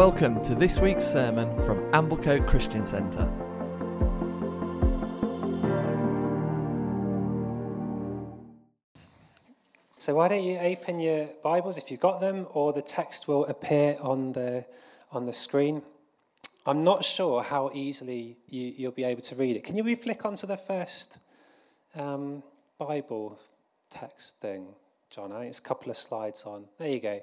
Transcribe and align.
Welcome 0.00 0.42
to 0.44 0.54
this 0.54 0.78
week's 0.78 1.04
sermon 1.04 1.54
from 1.66 1.80
Amblecote 1.92 2.46
Christian 2.46 2.86
Centre. 2.86 3.30
So 9.98 10.14
why 10.14 10.28
don't 10.28 10.42
you 10.42 10.56
open 10.56 11.00
your 11.00 11.28
Bibles 11.44 11.76
if 11.76 11.90
you've 11.90 12.00
got 12.00 12.22
them, 12.22 12.46
or 12.54 12.72
the 12.72 12.80
text 12.80 13.28
will 13.28 13.44
appear 13.44 13.98
on 14.00 14.32
the 14.32 14.64
on 15.12 15.26
the 15.26 15.34
screen. 15.34 15.82
I'm 16.64 16.82
not 16.82 17.04
sure 17.04 17.42
how 17.42 17.70
easily 17.74 18.38
you, 18.48 18.72
you'll 18.74 18.92
be 18.92 19.04
able 19.04 19.20
to 19.20 19.34
read 19.34 19.56
it. 19.56 19.64
Can 19.64 19.76
you 19.76 19.96
flick 19.96 20.24
onto 20.24 20.46
the 20.46 20.56
first 20.56 21.18
um, 21.94 22.42
Bible 22.78 23.38
text 23.90 24.38
thing, 24.38 24.68
John? 25.10 25.30
It's 25.42 25.58
a 25.58 25.62
couple 25.62 25.90
of 25.90 25.98
slides 25.98 26.44
on. 26.44 26.64
There 26.78 26.88
you 26.88 27.00
go. 27.00 27.20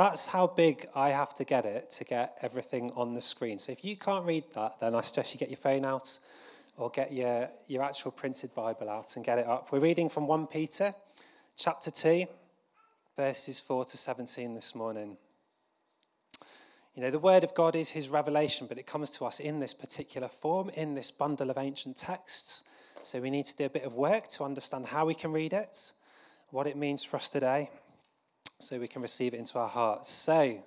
That's 0.00 0.26
how 0.26 0.46
big 0.46 0.88
I 0.94 1.10
have 1.10 1.34
to 1.34 1.44
get 1.44 1.66
it 1.66 1.90
to 1.90 2.04
get 2.04 2.38
everything 2.40 2.90
on 2.96 3.12
the 3.12 3.20
screen. 3.20 3.58
So 3.58 3.70
if 3.70 3.84
you 3.84 3.96
can't 3.96 4.24
read 4.24 4.44
that, 4.54 4.80
then 4.80 4.94
I 4.94 5.02
suggest 5.02 5.34
you 5.34 5.38
get 5.38 5.50
your 5.50 5.58
phone 5.58 5.84
out 5.84 6.18
or 6.78 6.88
get 6.88 7.12
your, 7.12 7.50
your 7.66 7.82
actual 7.82 8.10
printed 8.10 8.54
Bible 8.54 8.88
out 8.88 9.14
and 9.16 9.24
get 9.26 9.38
it 9.38 9.46
up. 9.46 9.70
We're 9.70 9.80
reading 9.80 10.08
from 10.08 10.26
1 10.26 10.46
Peter 10.46 10.94
chapter 11.54 11.90
2, 11.90 12.24
verses 13.14 13.60
4 13.60 13.84
to 13.84 13.98
17 13.98 14.54
this 14.54 14.74
morning. 14.74 15.18
You 16.94 17.02
know, 17.02 17.10
the 17.10 17.18
Word 17.18 17.44
of 17.44 17.52
God 17.54 17.76
is 17.76 17.90
His 17.90 18.08
revelation, 18.08 18.68
but 18.68 18.78
it 18.78 18.86
comes 18.86 19.10
to 19.18 19.26
us 19.26 19.38
in 19.38 19.60
this 19.60 19.74
particular 19.74 20.28
form, 20.28 20.70
in 20.70 20.94
this 20.94 21.10
bundle 21.10 21.50
of 21.50 21.58
ancient 21.58 21.98
texts. 21.98 22.64
So 23.02 23.20
we 23.20 23.28
need 23.28 23.44
to 23.44 23.54
do 23.54 23.66
a 23.66 23.68
bit 23.68 23.84
of 23.84 23.92
work 23.92 24.28
to 24.28 24.44
understand 24.44 24.86
how 24.86 25.04
we 25.04 25.14
can 25.14 25.30
read 25.30 25.52
it, 25.52 25.92
what 26.48 26.66
it 26.66 26.78
means 26.78 27.04
for 27.04 27.18
us 27.18 27.28
today 27.28 27.68
so 28.60 28.78
we 28.78 28.88
can 28.88 29.02
receive 29.02 29.34
it 29.34 29.38
into 29.38 29.58
our 29.58 29.68
hearts. 29.68 30.10
So, 30.10 30.58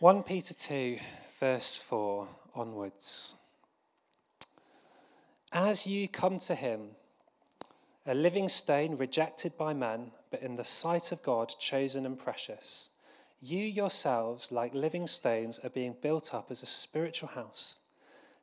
1 0.00 0.22
Peter 0.24 0.54
2, 0.54 0.98
verse 1.40 1.76
4 1.76 2.26
onwards. 2.54 3.36
As 5.52 5.86
you 5.86 6.08
come 6.08 6.38
to 6.40 6.54
him, 6.54 6.90
a 8.04 8.14
living 8.14 8.48
stone 8.48 8.96
rejected 8.96 9.56
by 9.56 9.72
men, 9.72 10.10
but 10.30 10.42
in 10.42 10.56
the 10.56 10.64
sight 10.64 11.12
of 11.12 11.22
God 11.22 11.54
chosen 11.58 12.04
and 12.04 12.18
precious, 12.18 12.90
you 13.40 13.64
yourselves, 13.64 14.50
like 14.50 14.74
living 14.74 15.06
stones, 15.06 15.60
are 15.60 15.70
being 15.70 15.94
built 16.02 16.34
up 16.34 16.50
as 16.50 16.62
a 16.62 16.66
spiritual 16.66 17.28
house, 17.30 17.82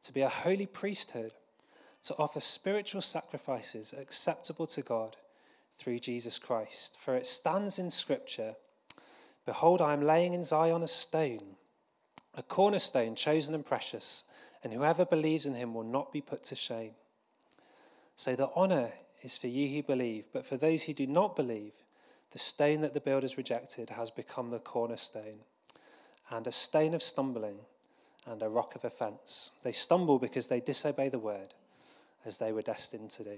to 0.04 0.14
be 0.14 0.22
a 0.22 0.30
holy 0.30 0.66
priesthood, 0.66 1.34
to 2.04 2.16
offer 2.18 2.40
spiritual 2.40 3.02
sacrifices 3.02 3.94
acceptable 3.98 4.68
to 4.68 4.82
God 4.82 5.18
through 5.78 6.00
Jesus 6.00 6.40
Christ. 6.40 6.98
For 7.00 7.16
it 7.16 7.28
stands 7.28 7.80
in 7.80 7.90
Scripture 7.90 8.56
Behold, 9.46 9.82
I 9.82 9.94
am 9.94 10.02
laying 10.02 10.34
in 10.34 10.44
Zion 10.44 10.84
a 10.84 10.88
stone, 10.88 11.58
a 12.34 12.42
cornerstone 12.42 13.16
chosen 13.16 13.54
and 13.54 13.66
precious, 13.66 14.32
and 14.64 14.72
whoever 14.72 15.06
believes 15.06 15.46
in 15.46 15.56
him 15.56 15.74
will 15.74 15.84
not 15.84 16.14
be 16.14 16.22
put 16.22 16.44
to 16.46 16.56
shame. 16.56 16.94
So 18.16 18.36
the 18.36 18.50
honor 18.56 18.92
is 19.22 19.38
for 19.38 19.48
you 19.48 19.68
who 19.68 19.84
believe, 19.84 20.28
but 20.32 20.46
for 20.46 20.56
those 20.56 20.84
who 20.84 20.94
do 20.94 21.08
not 21.08 21.36
believe, 21.36 21.74
the 22.32 22.40
stone 22.40 22.82
that 22.82 22.94
the 22.94 23.02
builders 23.02 23.38
rejected 23.38 23.90
has 23.92 24.10
become 24.10 24.50
the 24.50 24.60
cornerstone, 24.60 25.40
and 26.30 26.48
a 26.48 26.52
stone 26.52 26.94
of 26.94 27.04
stumbling 27.04 27.58
and 28.26 28.42
a 28.42 28.50
rock 28.50 28.76
of 28.76 28.86
offense. 28.86 29.52
They 29.64 29.74
stumble 29.74 30.20
because 30.20 30.48
they 30.48 30.62
disobey 30.62 31.10
the 31.10 31.20
word, 31.20 31.54
as 32.26 32.38
they 32.38 32.52
were 32.52 32.62
destined 32.62 33.10
to 33.12 33.24
do. 33.24 33.38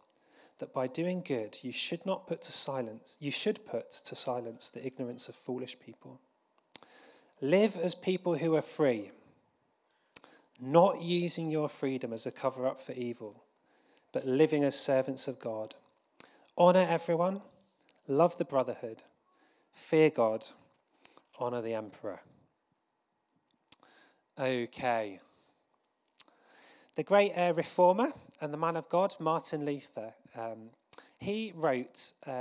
that 0.59 0.73
by 0.73 0.87
doing 0.87 1.21
good 1.21 1.57
you 1.61 1.71
should 1.71 2.05
not 2.05 2.27
put 2.27 2.41
to 2.43 2.51
silence, 2.51 3.17
you 3.19 3.31
should 3.31 3.65
put 3.65 3.91
to 3.91 4.15
silence 4.15 4.69
the 4.69 4.85
ignorance 4.85 5.27
of 5.27 5.35
foolish 5.35 5.79
people. 5.79 6.19
Live 7.41 7.75
as 7.75 7.95
people 7.95 8.37
who 8.37 8.55
are 8.55 8.61
free, 8.61 9.11
not 10.59 11.01
using 11.01 11.49
your 11.49 11.67
freedom 11.67 12.13
as 12.13 12.25
a 12.25 12.31
cover 12.31 12.67
up 12.67 12.79
for 12.79 12.93
evil, 12.93 13.43
but 14.11 14.27
living 14.27 14.63
as 14.63 14.79
servants 14.79 15.27
of 15.27 15.39
God. 15.39 15.75
Honor 16.57 16.85
everyone, 16.87 17.41
love 18.07 18.37
the 18.37 18.45
brotherhood, 18.45 19.03
fear 19.73 20.09
God, 20.09 20.45
honor 21.39 21.61
the 21.61 21.73
emperor. 21.73 22.21
Okay. 24.39 25.19
The 26.97 27.03
great 27.03 27.31
uh, 27.37 27.53
reformer 27.55 28.11
and 28.41 28.51
the 28.51 28.57
man 28.57 28.75
of 28.75 28.89
God, 28.89 29.15
Martin 29.17 29.65
Luther, 29.65 30.13
um, 30.37 30.71
he 31.19 31.53
wrote 31.55 32.11
uh, 32.27 32.31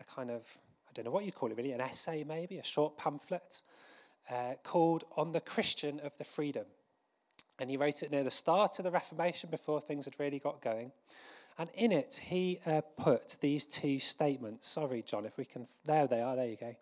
a 0.00 0.04
kind 0.12 0.32
of, 0.32 0.42
I 0.88 0.92
don't 0.94 1.04
know 1.04 1.12
what 1.12 1.24
you 1.24 1.30
call 1.30 1.52
it 1.52 1.56
really, 1.56 1.70
an 1.70 1.80
essay 1.80 2.24
maybe, 2.26 2.58
a 2.58 2.64
short 2.64 2.98
pamphlet 2.98 3.62
uh, 4.28 4.54
called 4.64 5.04
On 5.16 5.30
the 5.30 5.40
Christian 5.40 6.00
of 6.00 6.18
the 6.18 6.24
Freedom. 6.24 6.64
And 7.60 7.70
he 7.70 7.76
wrote 7.76 8.02
it 8.02 8.10
near 8.10 8.24
the 8.24 8.32
start 8.32 8.80
of 8.80 8.84
the 8.84 8.90
Reformation 8.90 9.48
before 9.48 9.80
things 9.80 10.06
had 10.06 10.18
really 10.18 10.40
got 10.40 10.60
going. 10.60 10.90
And 11.56 11.70
in 11.74 11.92
it, 11.92 12.20
he 12.24 12.58
uh, 12.66 12.80
put 12.98 13.36
these 13.40 13.64
two 13.64 14.00
statements. 14.00 14.66
Sorry, 14.66 15.02
John, 15.02 15.24
if 15.24 15.38
we 15.38 15.44
can. 15.44 15.68
There 15.84 16.08
they 16.08 16.20
are, 16.20 16.34
there 16.34 16.48
you 16.48 16.56
go. 16.56 16.74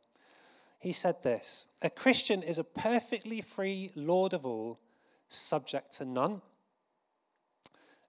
He 0.78 0.92
said 0.92 1.22
this 1.22 1.68
A 1.82 1.90
Christian 1.90 2.42
is 2.42 2.58
a 2.58 2.64
perfectly 2.64 3.42
free 3.42 3.90
Lord 3.94 4.32
of 4.32 4.46
all, 4.46 4.80
subject 5.28 5.92
to 5.98 6.06
none 6.06 6.40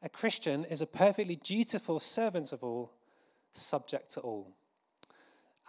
a 0.03 0.09
Christian 0.09 0.65
is 0.65 0.81
a 0.81 0.85
perfectly 0.85 1.37
dutiful 1.37 1.99
servant 1.99 2.51
of 2.51 2.63
all, 2.63 2.91
subject 3.53 4.11
to 4.11 4.19
all. 4.19 4.51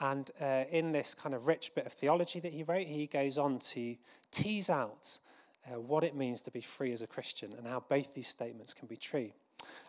And 0.00 0.28
uh, 0.40 0.64
in 0.70 0.90
this 0.90 1.14
kind 1.14 1.34
of 1.36 1.46
rich 1.46 1.72
bit 1.74 1.86
of 1.86 1.92
theology 1.92 2.40
that 2.40 2.52
he 2.52 2.64
wrote, 2.64 2.86
he 2.86 3.06
goes 3.06 3.38
on 3.38 3.60
to 3.60 3.96
tease 4.32 4.68
out 4.68 5.18
uh, 5.66 5.78
what 5.78 6.02
it 6.02 6.16
means 6.16 6.42
to 6.42 6.50
be 6.50 6.60
free 6.60 6.92
as 6.92 7.00
a 7.00 7.06
Christian 7.06 7.54
and 7.56 7.66
how 7.66 7.84
both 7.88 8.12
these 8.12 8.26
statements 8.26 8.74
can 8.74 8.88
be 8.88 8.96
true. 8.96 9.30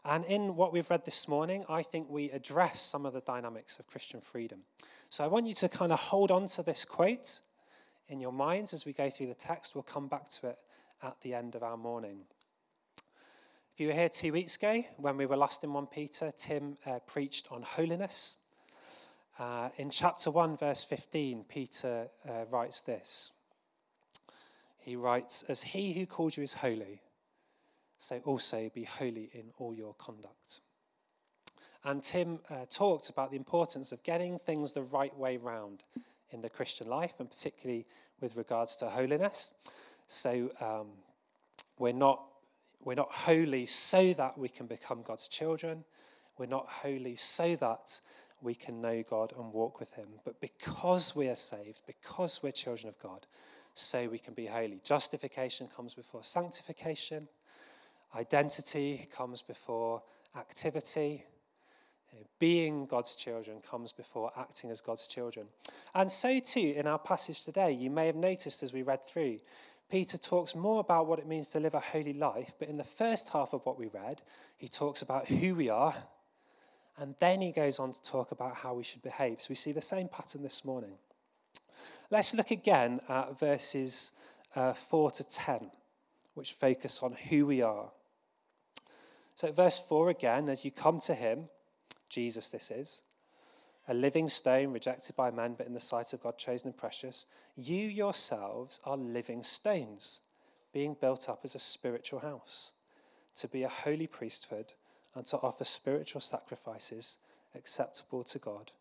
And 0.06 0.24
in 0.26 0.56
what 0.56 0.72
we've 0.72 0.90
read 0.90 1.06
this 1.06 1.28
morning, 1.28 1.66
I 1.68 1.82
think 1.82 2.08
we 2.08 2.30
address 2.30 2.80
some 2.80 3.06
of 3.06 3.14
the 3.14 3.22
dynamics 3.22 3.80
of 3.80 3.88
Christian 3.88 4.22
freedom. 4.22 4.60
So 5.10 5.24
I 5.24 5.28
want 5.28 5.48
you 5.48 5.54
to 5.56 5.70
kind 5.70 5.92
of 5.92 6.00
hold 6.00 6.30
on 6.30 6.46
to 6.48 6.64
this 6.64 6.86
quote 6.86 7.40
in 8.08 8.20
your 8.20 8.32
minds 8.32 8.74
as 8.76 8.86
we 8.86 8.94
go 8.94 9.10
through 9.10 9.28
the 9.28 9.34
text. 9.34 9.74
We'll 9.74 9.84
come 9.84 10.08
back 10.08 10.30
to 10.30 10.50
it 10.50 10.60
at 11.02 11.20
the 11.22 11.34
end 11.34 11.56
of 11.56 11.64
our 11.64 11.78
morning. 11.78 12.20
If 13.76 13.82
you 13.82 13.88
were 13.88 13.94
here 13.94 14.08
two 14.08 14.32
weeks 14.32 14.56
ago 14.56 14.86
when 14.96 15.18
we 15.18 15.26
were 15.26 15.36
last 15.36 15.66
in 15.66 15.74
1 15.74 15.88
Peter, 15.88 16.32
Tim 16.38 16.78
uh, 16.86 17.00
preached 17.06 17.50
on 17.52 17.62
holiness. 17.62 18.38
Uh, 19.38 19.68
in 19.76 19.90
chapter 19.90 20.32
1, 20.32 20.56
verse 20.56 20.86
15, 20.86 21.44
Peter 21.50 22.08
uh, 22.26 22.46
writes 22.50 22.80
this. 22.80 23.34
He 24.80 24.96
writes, 24.96 25.44
As 25.50 25.62
he 25.62 25.92
who 25.92 26.06
called 26.06 26.38
you 26.38 26.44
is 26.44 26.54
holy, 26.54 27.02
so 28.00 28.22
also 28.24 28.72
be 28.74 28.86
holy 28.86 29.30
in 29.34 29.52
all 29.58 29.74
your 29.74 29.94
conduct. 29.96 30.62
And 31.84 32.02
Tim 32.02 32.40
uh, 32.50 32.68
talked 32.70 33.10
about 33.10 33.32
the 33.32 33.38
importance 33.38 33.92
of 33.92 34.02
getting 34.04 34.40
things 34.40 34.72
the 34.72 34.84
right 34.84 35.18
way 35.18 35.36
round 35.36 35.84
in 36.32 36.42
the 36.42 36.50
Christian 36.50 36.88
life, 36.88 37.16
and 37.20 37.30
particularly 37.30 37.86
with 38.22 38.38
regards 38.38 38.78
to 38.78 38.88
holiness. 38.88 39.54
So 40.08 40.50
um, 40.62 40.92
we're 41.78 41.92
not 41.92 42.22
we're 42.86 42.94
not 42.94 43.12
holy 43.12 43.66
so 43.66 44.14
that 44.14 44.38
we 44.38 44.48
can 44.48 44.68
become 44.68 45.02
God's 45.02 45.28
children. 45.28 45.84
We're 46.38 46.46
not 46.46 46.68
holy 46.68 47.16
so 47.16 47.56
that 47.58 48.00
we 48.42 48.54
can 48.54 48.80
know 48.80 49.04
God 49.10 49.34
and 49.38 49.52
walk 49.52 49.80
with 49.80 49.92
Him. 49.94 50.08
But 50.24 50.40
because 50.40 51.16
we 51.16 51.28
are 51.28 51.36
saved, 51.36 51.82
because 51.88 52.42
we're 52.44 52.52
children 52.52 52.88
of 52.88 53.00
God, 53.00 53.26
so 53.74 54.08
we 54.08 54.20
can 54.20 54.36
be 54.36 54.46
holy. 54.46 54.80
Justification 54.84 55.68
comes 55.68 55.96
before 55.96 56.24
sanctification, 56.24 57.28
identity 58.16 59.08
comes 59.12 59.42
before 59.42 60.04
activity. 60.38 61.26
Uh, 62.14 62.24
being 62.40 62.86
God's 62.86 63.16
children 63.16 63.58
comes 63.68 63.92
before 63.92 64.32
acting 64.38 64.70
as 64.70 64.80
God's 64.80 65.08
children. 65.08 65.48
And 65.96 66.10
so, 66.10 66.40
too, 66.40 66.74
in 66.78 66.88
our 66.88 67.00
passage 67.00 67.44
today, 67.44 67.72
you 67.72 67.90
may 67.90 68.06
have 68.06 68.16
noticed 68.16 68.64
as 68.64 68.72
we 68.72 68.84
read 68.84 69.04
through, 69.04 69.40
Peter 69.90 70.18
talks 70.18 70.56
more 70.56 70.80
about 70.80 71.08
what 71.08 71.20
it 71.20 71.28
means 71.28 71.50
to 71.50 71.60
live 71.60 71.74
a 71.74 71.80
holy 71.80 72.14
life. 72.14 72.56
But 72.58 72.70
in 72.70 72.78
the 72.78 72.84
first 72.84 73.30
half 73.30 73.54
of 73.54 73.66
what 73.66 73.78
we 73.78 73.88
read, 73.88 74.22
he 74.58 74.68
talks 74.68 75.02
about 75.02 75.28
who 75.28 75.56
we 75.56 75.70
are. 75.70 75.96
And 76.98 77.16
then 77.20 77.42
he 77.42 77.52
goes 77.52 77.78
on 77.80 77.92
to 77.92 78.02
talk 78.02 78.32
about 78.32 78.56
how 78.56 78.74
we 78.74 78.84
should 78.84 79.04
behave. 79.04 79.42
So 79.42 79.48
we 79.50 79.56
see 79.56 79.72
the 79.72 79.82
same 79.82 80.08
pattern 80.08 80.44
this 80.44 80.66
morning. 80.66 80.94
Let's 82.10 82.34
look 82.34 82.52
again 82.52 83.02
at 83.10 83.40
verses 83.40 84.12
uh, 84.56 84.74
4 84.74 85.12
to 85.12 85.24
10, 85.24 85.72
which 86.34 86.54
focus 86.54 87.02
on 87.04 87.14
who 87.14 87.46
we 87.46 87.62
are. 87.62 87.90
So, 89.36 89.52
verse 89.52 89.80
4 89.80 90.10
again, 90.10 90.48
as 90.48 90.64
you 90.64 90.72
come 90.72 91.00
to 91.02 91.14
him, 91.14 91.50
Jesus 92.10 92.50
this 92.50 92.72
is, 92.72 93.02
a 93.88 93.94
living 93.94 94.28
stone 94.28 94.72
rejected 94.72 95.16
by 95.16 95.32
men, 95.32 95.54
but 95.58 95.68
in 95.68 95.74
the 95.74 95.80
sight 95.80 96.14
of 96.14 96.24
God 96.24 96.38
chosen 96.38 96.70
and 96.70 96.78
precious, 96.78 97.28
you 97.56 97.88
yourselves 97.88 98.80
are 98.86 98.98
living 98.98 99.44
stones, 99.44 100.22
being 100.74 100.96
built 101.00 101.30
up 101.30 101.42
as 101.44 101.56
a 101.56 101.60
spiritual 101.60 102.20
house, 102.20 102.72
to 103.36 103.48
be 103.48 103.64
a 103.64 103.70
holy 103.70 104.08
priesthood 104.08 104.74
and 105.14 105.26
to 105.28 105.38
offer 105.38 105.64
spiritual 105.64 106.22
sacrifices 106.22 107.18
acceptable 107.54 108.24
to 108.24 108.40
God 108.40 108.72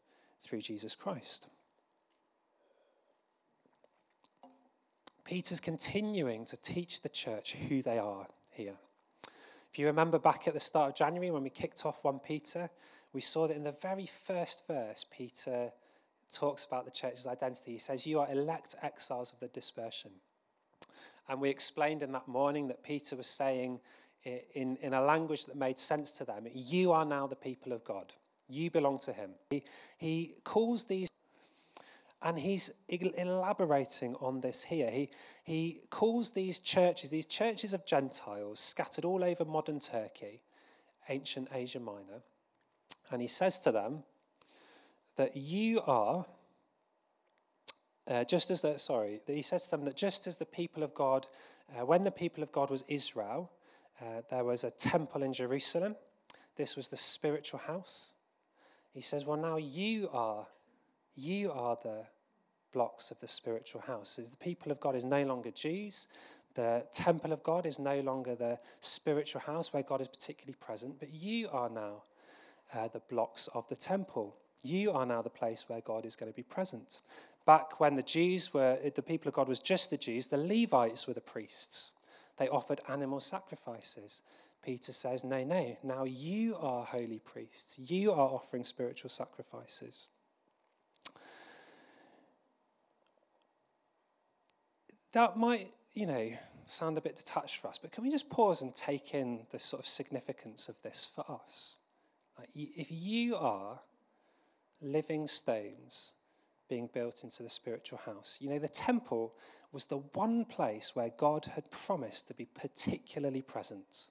through 0.42 0.60
Jesus 0.60 0.94
Christ. 0.94 1.48
Peter's 5.24 5.60
continuing 5.60 6.44
to 6.44 6.56
teach 6.56 7.00
the 7.00 7.08
church 7.08 7.54
who 7.68 7.80
they 7.82 7.98
are 7.98 8.26
here. 8.50 8.74
If 9.72 9.78
you 9.78 9.86
remember 9.86 10.18
back 10.18 10.46
at 10.46 10.54
the 10.54 10.60
start 10.60 10.90
of 10.90 10.96
January 10.96 11.30
when 11.30 11.42
we 11.42 11.50
kicked 11.50 11.86
off 11.86 12.04
1 12.04 12.20
Peter, 12.20 12.70
we 13.14 13.20
saw 13.20 13.46
that 13.46 13.56
in 13.56 13.62
the 13.64 13.72
very 13.72 14.06
first 14.06 14.66
verse, 14.66 15.06
Peter 15.08 15.70
talks 16.30 16.64
about 16.64 16.84
the 16.84 16.90
church's 16.90 17.26
identity. 17.26 17.72
He 17.72 17.78
says, 17.78 18.06
You 18.06 18.20
are 18.20 18.30
elect 18.30 18.74
exiles 18.82 19.32
of 19.32 19.40
the 19.40 19.46
dispersion. 19.48 20.10
And 21.28 21.40
we 21.40 21.48
explained 21.48 22.02
in 22.02 22.12
that 22.12 22.28
morning 22.28 22.68
that 22.68 22.82
Peter 22.82 23.16
was 23.16 23.28
saying, 23.28 23.80
in, 24.54 24.76
in 24.76 24.94
a 24.94 25.02
language 25.02 25.46
that 25.46 25.56
made 25.56 25.78
sense 25.78 26.12
to 26.12 26.24
them, 26.24 26.46
You 26.52 26.92
are 26.92 27.04
now 27.04 27.26
the 27.26 27.36
people 27.36 27.72
of 27.72 27.84
God. 27.84 28.12
You 28.48 28.70
belong 28.70 28.98
to 29.00 29.12
Him. 29.12 29.30
He, 29.50 29.62
he 29.96 30.34
calls 30.42 30.84
these, 30.84 31.10
and 32.20 32.38
he's 32.38 32.72
elaborating 32.88 34.16
on 34.16 34.40
this 34.40 34.64
here. 34.64 34.90
He, 34.90 35.10
he 35.44 35.80
calls 35.88 36.32
these 36.32 36.58
churches, 36.58 37.10
these 37.10 37.26
churches 37.26 37.72
of 37.72 37.86
Gentiles 37.86 38.60
scattered 38.60 39.04
all 39.04 39.22
over 39.22 39.44
modern 39.44 39.78
Turkey, 39.78 40.42
ancient 41.08 41.48
Asia 41.52 41.80
Minor, 41.80 42.22
and 43.10 43.20
he 43.22 43.28
says 43.28 43.58
to 43.60 43.72
them 43.72 44.02
that 45.16 45.36
you 45.36 45.80
are, 45.82 46.26
uh, 48.08 48.24
just 48.24 48.50
as 48.50 48.62
the, 48.62 48.78
sorry, 48.78 49.20
that 49.26 49.34
he 49.34 49.42
says 49.42 49.64
to 49.66 49.70
them 49.72 49.84
that 49.84 49.96
just 49.96 50.26
as 50.26 50.36
the 50.36 50.46
people 50.46 50.82
of 50.82 50.94
God, 50.94 51.26
uh, 51.76 51.84
when 51.84 52.04
the 52.04 52.10
people 52.10 52.42
of 52.42 52.52
God 52.52 52.70
was 52.70 52.84
Israel, 52.88 53.50
uh, 54.00 54.22
there 54.30 54.44
was 54.44 54.64
a 54.64 54.70
temple 54.70 55.22
in 55.22 55.32
Jerusalem. 55.32 55.96
This 56.56 56.76
was 56.76 56.88
the 56.88 56.96
spiritual 56.96 57.60
house. 57.60 58.14
He 58.92 59.00
says, 59.00 59.24
well, 59.24 59.36
now 59.36 59.56
you 59.56 60.08
are, 60.12 60.46
you 61.16 61.50
are 61.52 61.76
the 61.82 62.04
blocks 62.72 63.10
of 63.10 63.20
the 63.20 63.28
spiritual 63.28 63.80
house. 63.82 64.10
So 64.10 64.22
the 64.22 64.36
people 64.36 64.70
of 64.72 64.80
God 64.80 64.96
is 64.96 65.04
no 65.04 65.22
longer 65.24 65.50
Jews. 65.50 66.06
The 66.54 66.84
temple 66.92 67.32
of 67.32 67.42
God 67.42 67.66
is 67.66 67.78
no 67.78 68.00
longer 68.00 68.34
the 68.34 68.58
spiritual 68.80 69.40
house 69.40 69.72
where 69.72 69.82
God 69.82 70.00
is 70.00 70.08
particularly 70.08 70.56
present, 70.60 71.00
but 71.00 71.12
you 71.12 71.48
are 71.50 71.68
now 71.68 72.02
uh, 72.74 72.88
the 72.88 73.00
blocks 73.10 73.48
of 73.54 73.68
the 73.68 73.76
temple. 73.76 74.36
You 74.62 74.92
are 74.92 75.06
now 75.06 75.22
the 75.22 75.30
place 75.30 75.64
where 75.68 75.80
God 75.80 76.04
is 76.06 76.16
going 76.16 76.30
to 76.30 76.36
be 76.36 76.42
present. 76.42 77.00
Back 77.46 77.78
when 77.78 77.96
the 77.96 78.02
Jews 78.02 78.54
were, 78.54 78.78
the 78.94 79.02
people 79.02 79.28
of 79.28 79.34
God 79.34 79.48
was 79.48 79.58
just 79.58 79.90
the 79.90 79.96
Jews, 79.96 80.28
the 80.28 80.38
Levites 80.38 81.06
were 81.06 81.14
the 81.14 81.20
priests. 81.20 81.92
They 82.38 82.48
offered 82.48 82.80
animal 82.88 83.20
sacrifices. 83.20 84.22
Peter 84.64 84.92
says, 84.92 85.24
No, 85.24 85.44
no, 85.44 85.76
now 85.82 86.04
you 86.04 86.56
are 86.56 86.84
holy 86.84 87.20
priests. 87.20 87.78
You 87.78 88.12
are 88.12 88.28
offering 88.28 88.64
spiritual 88.64 89.10
sacrifices. 89.10 90.08
That 95.12 95.36
might, 95.36 95.70
you 95.92 96.06
know, 96.06 96.32
sound 96.66 96.98
a 96.98 97.00
bit 97.00 97.14
detached 97.14 97.58
for 97.58 97.68
us, 97.68 97.78
but 97.78 97.92
can 97.92 98.02
we 98.02 98.10
just 98.10 98.30
pause 98.30 98.62
and 98.62 98.74
take 98.74 99.14
in 99.14 99.46
the 99.52 99.58
sort 99.58 99.80
of 99.80 99.86
significance 99.86 100.68
of 100.68 100.82
this 100.82 101.08
for 101.14 101.24
us? 101.30 101.76
If 102.54 102.88
you 102.90 103.36
are 103.36 103.80
living 104.80 105.26
stones 105.26 106.14
being 106.68 106.88
built 106.92 107.24
into 107.24 107.42
the 107.42 107.50
spiritual 107.50 107.98
house, 107.98 108.38
you 108.40 108.50
know, 108.50 108.58
the 108.58 108.68
temple 108.68 109.34
was 109.72 109.86
the 109.86 109.98
one 109.98 110.44
place 110.44 110.94
where 110.94 111.10
God 111.16 111.46
had 111.46 111.70
promised 111.70 112.28
to 112.28 112.34
be 112.34 112.46
particularly 112.46 113.42
present. 113.42 114.10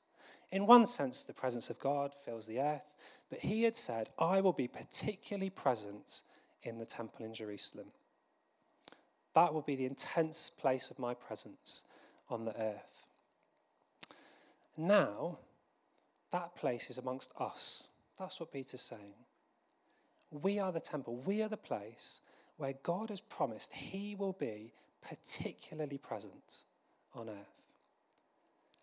In 0.51 0.67
one 0.67 0.85
sense, 0.85 1.23
the 1.23 1.33
presence 1.33 1.69
of 1.69 1.79
God 1.79 2.13
fills 2.13 2.45
the 2.45 2.59
earth, 2.59 2.95
but 3.29 3.39
he 3.39 3.63
had 3.63 3.75
said, 3.75 4.09
I 4.19 4.41
will 4.41 4.53
be 4.53 4.67
particularly 4.67 5.49
present 5.49 6.21
in 6.61 6.79
the 6.79 6.85
temple 6.85 7.25
in 7.25 7.33
Jerusalem. 7.33 7.87
That 9.33 9.53
will 9.53 9.61
be 9.61 9.75
the 9.75 9.85
intense 9.85 10.49
place 10.49 10.91
of 10.91 10.99
my 10.99 11.13
presence 11.13 11.85
on 12.29 12.45
the 12.45 12.55
earth. 12.59 13.09
Now, 14.77 15.39
that 16.31 16.55
place 16.55 16.89
is 16.89 16.97
amongst 16.97 17.31
us. 17.39 17.87
That's 18.17 18.39
what 18.39 18.51
Peter's 18.51 18.81
saying. 18.81 19.15
We 20.31 20.59
are 20.59 20.71
the 20.71 20.79
temple, 20.79 21.21
we 21.25 21.41
are 21.41 21.49
the 21.49 21.57
place 21.57 22.21
where 22.57 22.73
God 22.83 23.09
has 23.09 23.21
promised 23.21 23.73
he 23.73 24.15
will 24.15 24.33
be 24.33 24.73
particularly 25.07 25.97
present 25.97 26.63
on 27.13 27.29
earth. 27.29 27.61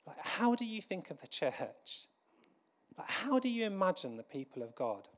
Like, 0.07 0.19
how 0.21 0.55
do 0.55 0.65
you 0.65 0.83
think 0.83 1.11
of 1.11 1.21
the 1.21 1.27
church? 1.27 2.07
Like, 2.99 3.09
how 3.09 3.39
do 3.39 3.49
you 3.49 3.65
imagine 3.65 4.17
the 4.17 4.23
people 4.23 4.63
of 4.63 4.75
God? 4.75 5.09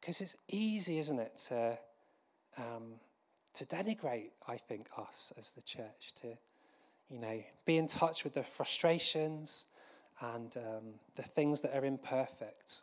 Because 0.00 0.20
it's 0.20 0.36
easy, 0.48 0.98
isn't 0.98 1.18
it, 1.18 1.36
to, 1.48 1.78
um, 2.56 2.94
to 3.54 3.64
denigrate, 3.66 4.30
I 4.48 4.56
think, 4.56 4.88
us 4.96 5.32
as 5.38 5.52
the 5.52 5.62
church, 5.62 6.14
to, 6.22 6.28
you 7.10 7.18
know, 7.18 7.42
be 7.66 7.76
in 7.76 7.86
touch 7.86 8.24
with 8.24 8.34
the 8.34 8.42
frustrations 8.42 9.66
and 10.20 10.56
um, 10.56 10.84
the 11.16 11.22
things 11.22 11.60
that 11.62 11.76
are 11.76 11.84
imperfect. 11.84 12.82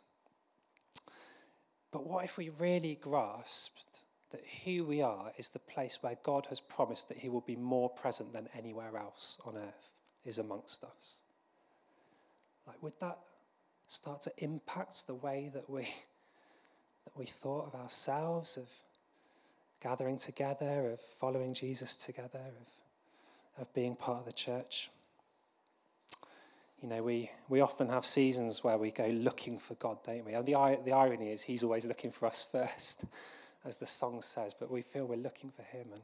But 1.90 2.06
what 2.06 2.24
if 2.24 2.36
we 2.36 2.50
really 2.50 2.96
grasped 3.00 4.00
that 4.30 4.42
who 4.64 4.84
we 4.84 5.00
are 5.00 5.32
is 5.38 5.50
the 5.50 5.58
place 5.58 5.98
where 6.02 6.18
God 6.22 6.46
has 6.46 6.60
promised 6.60 7.08
that 7.08 7.18
He 7.18 7.28
will 7.28 7.40
be 7.40 7.56
more 7.56 7.88
present 7.88 8.32
than 8.32 8.48
anywhere 8.56 8.96
else 8.96 9.40
on 9.46 9.56
earth 9.56 9.88
is 10.24 10.38
amongst 10.38 10.84
us? 10.84 11.22
Like, 12.66 12.82
would 12.82 13.00
that 13.00 13.18
start 13.86 14.20
to 14.22 14.32
impact 14.38 15.06
the 15.06 15.14
way 15.14 15.50
that 15.54 15.70
we 15.70 15.88
that 17.04 17.16
we 17.16 17.24
thought 17.24 17.66
of 17.66 17.74
ourselves, 17.74 18.58
of 18.58 18.68
gathering 19.80 20.18
together, 20.18 20.90
of 20.90 21.00
following 21.00 21.54
Jesus 21.54 21.96
together, 21.96 22.40
of, 22.60 23.62
of 23.62 23.72
being 23.72 23.96
part 23.96 24.18
of 24.18 24.26
the 24.26 24.32
church? 24.32 24.90
You 26.82 26.88
know, 26.88 27.02
we, 27.02 27.30
we 27.48 27.60
often 27.60 27.88
have 27.88 28.04
seasons 28.04 28.62
where 28.62 28.78
we 28.78 28.90
go 28.90 29.06
looking 29.06 29.58
for 29.58 29.74
God, 29.74 29.98
don't 30.04 30.24
we? 30.24 30.34
And 30.34 30.46
the, 30.46 30.78
the 30.84 30.92
irony 30.92 31.30
is, 31.30 31.42
He's 31.42 31.64
always 31.64 31.84
looking 31.84 32.10
for 32.10 32.26
us 32.26 32.46
first, 32.52 33.04
as 33.64 33.78
the 33.78 33.86
song 33.86 34.22
says, 34.22 34.54
but 34.58 34.70
we 34.70 34.82
feel 34.82 35.06
we're 35.06 35.16
looking 35.16 35.50
for 35.50 35.62
Him. 35.62 35.88
And 35.92 36.02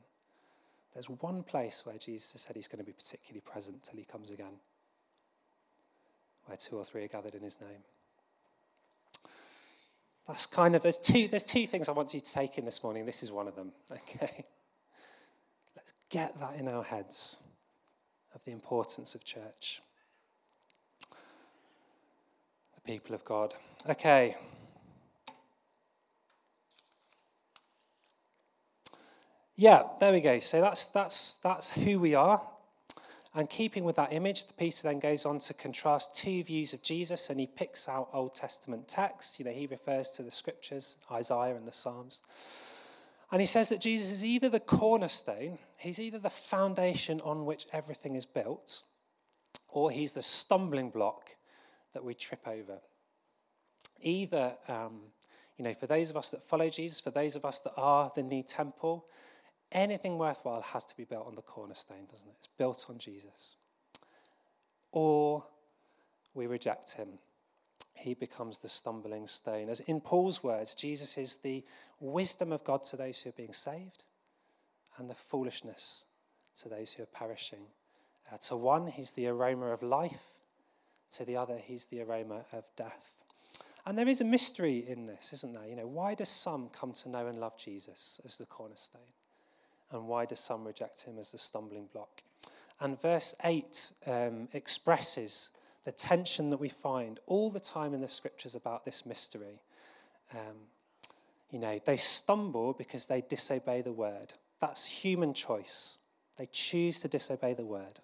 there's 0.92 1.08
one 1.08 1.42
place 1.42 1.84
where 1.84 1.96
Jesus 1.96 2.40
said 2.40 2.56
He's 2.56 2.68
going 2.68 2.80
to 2.80 2.84
be 2.84 2.92
particularly 2.92 3.40
present 3.40 3.84
till 3.84 3.98
He 3.98 4.04
comes 4.04 4.30
again, 4.30 4.54
where 6.46 6.56
two 6.56 6.76
or 6.76 6.84
three 6.84 7.04
are 7.04 7.08
gathered 7.08 7.34
in 7.34 7.42
His 7.42 7.60
name. 7.60 7.84
That's 10.26 10.46
kind 10.46 10.74
of, 10.74 10.82
there's 10.82 10.98
two, 10.98 11.28
there's 11.28 11.44
two 11.44 11.66
things 11.66 11.88
I 11.88 11.92
want 11.92 12.14
you 12.14 12.20
to 12.20 12.32
take 12.32 12.58
in 12.58 12.64
this 12.64 12.82
morning. 12.82 13.04
This 13.04 13.22
is 13.22 13.30
one 13.30 13.46
of 13.46 13.54
them, 13.54 13.72
okay? 13.92 14.44
Let's 15.76 15.92
get 16.08 16.38
that 16.40 16.56
in 16.56 16.66
our 16.66 16.82
heads 16.82 17.38
of 18.34 18.44
the 18.44 18.50
importance 18.50 19.14
of 19.14 19.22
church. 19.22 19.82
People 22.84 23.14
of 23.14 23.24
God. 23.24 23.54
Okay. 23.88 24.36
Yeah, 29.56 29.84
there 30.00 30.12
we 30.12 30.20
go. 30.20 30.38
So 30.40 30.60
that's 30.60 30.86
that's 30.86 31.34
that's 31.34 31.70
who 31.70 31.98
we 31.98 32.14
are. 32.14 32.42
And 33.36 33.50
keeping 33.50 33.84
with 33.84 33.96
that 33.96 34.12
image, 34.12 34.46
the 34.46 34.54
Peter 34.54 34.84
then 34.84 35.00
goes 35.00 35.26
on 35.26 35.38
to 35.40 35.54
contrast 35.54 36.14
two 36.14 36.44
views 36.44 36.72
of 36.72 36.82
Jesus 36.84 37.30
and 37.30 37.40
he 37.40 37.48
picks 37.48 37.88
out 37.88 38.08
Old 38.12 38.34
Testament 38.36 38.86
texts. 38.86 39.40
You 39.40 39.44
know, 39.44 39.50
he 39.50 39.66
refers 39.66 40.10
to 40.12 40.22
the 40.22 40.30
scriptures, 40.30 40.98
Isaiah 41.10 41.56
and 41.56 41.66
the 41.66 41.72
Psalms. 41.72 42.20
And 43.32 43.40
he 43.40 43.46
says 43.46 43.70
that 43.70 43.80
Jesus 43.80 44.12
is 44.12 44.24
either 44.24 44.48
the 44.48 44.60
cornerstone, 44.60 45.58
he's 45.76 45.98
either 45.98 46.20
the 46.20 46.30
foundation 46.30 47.20
on 47.22 47.44
which 47.44 47.66
everything 47.72 48.14
is 48.14 48.24
built, 48.24 48.84
or 49.72 49.90
he's 49.90 50.12
the 50.12 50.22
stumbling 50.22 50.90
block 50.90 51.30
that 51.94 52.04
we 52.04 52.14
trip 52.14 52.46
over. 52.46 52.78
Either, 54.00 54.54
um, 54.68 55.00
you 55.56 55.64
know, 55.64 55.74
for 55.74 55.86
those 55.86 56.10
of 56.10 56.16
us 56.16 56.30
that 56.30 56.42
follow 56.42 56.68
Jesus, 56.68 57.00
for 57.00 57.10
those 57.10 57.36
of 57.36 57.44
us 57.44 57.60
that 57.60 57.72
are 57.76 58.12
the 58.14 58.22
new 58.22 58.42
temple, 58.42 59.06
anything 59.72 60.18
worthwhile 60.18 60.62
has 60.62 60.84
to 60.86 60.96
be 60.96 61.04
built 61.04 61.26
on 61.26 61.34
the 61.34 61.42
cornerstone, 61.42 62.06
doesn't 62.10 62.28
it? 62.28 62.34
It's 62.38 62.48
built 62.58 62.86
on 62.88 62.98
Jesus. 62.98 63.56
Or 64.92 65.44
we 66.34 66.46
reject 66.46 66.92
him. 66.92 67.08
He 67.94 68.14
becomes 68.14 68.58
the 68.58 68.68
stumbling 68.68 69.26
stone. 69.26 69.68
As 69.68 69.80
in 69.80 70.00
Paul's 70.00 70.42
words, 70.42 70.74
Jesus 70.74 71.16
is 71.16 71.36
the 71.38 71.64
wisdom 72.00 72.52
of 72.52 72.64
God 72.64 72.84
to 72.84 72.96
those 72.96 73.20
who 73.20 73.30
are 73.30 73.34
being 73.34 73.52
saved 73.52 74.04
and 74.98 75.08
the 75.08 75.14
foolishness 75.14 76.04
to 76.60 76.68
those 76.68 76.92
who 76.92 77.02
are 77.02 77.06
perishing. 77.06 77.66
Uh, 78.32 78.36
to 78.38 78.56
one, 78.56 78.86
he's 78.88 79.12
the 79.12 79.26
aroma 79.28 79.66
of 79.66 79.82
life. 79.82 80.40
To 81.14 81.24
the 81.24 81.36
other, 81.36 81.58
he's 81.58 81.86
the 81.86 82.02
aroma 82.02 82.44
of 82.52 82.64
death. 82.76 83.24
And 83.86 83.98
there 83.98 84.08
is 84.08 84.20
a 84.20 84.24
mystery 84.24 84.84
in 84.88 85.06
this, 85.06 85.32
isn't 85.32 85.54
there? 85.54 85.66
You 85.66 85.76
know, 85.76 85.86
why 85.86 86.14
do 86.14 86.24
some 86.24 86.70
come 86.70 86.92
to 86.92 87.08
know 87.08 87.26
and 87.26 87.38
love 87.38 87.56
Jesus 87.58 88.20
as 88.24 88.38
the 88.38 88.46
cornerstone? 88.46 89.02
And 89.92 90.08
why 90.08 90.24
do 90.24 90.34
some 90.34 90.64
reject 90.64 91.04
him 91.04 91.18
as 91.18 91.32
the 91.32 91.38
stumbling 91.38 91.88
block? 91.92 92.22
And 92.80 93.00
verse 93.00 93.36
8 93.44 93.92
um, 94.06 94.48
expresses 94.52 95.50
the 95.84 95.92
tension 95.92 96.50
that 96.50 96.56
we 96.56 96.70
find 96.70 97.20
all 97.26 97.50
the 97.50 97.60
time 97.60 97.94
in 97.94 98.00
the 98.00 98.08
scriptures 98.08 98.54
about 98.54 98.84
this 98.84 99.04
mystery. 99.04 99.60
Um, 100.32 100.56
you 101.50 101.58
know, 101.58 101.78
they 101.84 101.96
stumble 101.96 102.72
because 102.72 103.06
they 103.06 103.20
disobey 103.20 103.82
the 103.82 103.92
word. 103.92 104.32
That's 104.60 104.86
human 104.86 105.34
choice. 105.34 105.98
They 106.38 106.46
choose 106.46 107.00
to 107.00 107.08
disobey 107.08 107.54
the 107.54 107.66
word. 107.66 108.00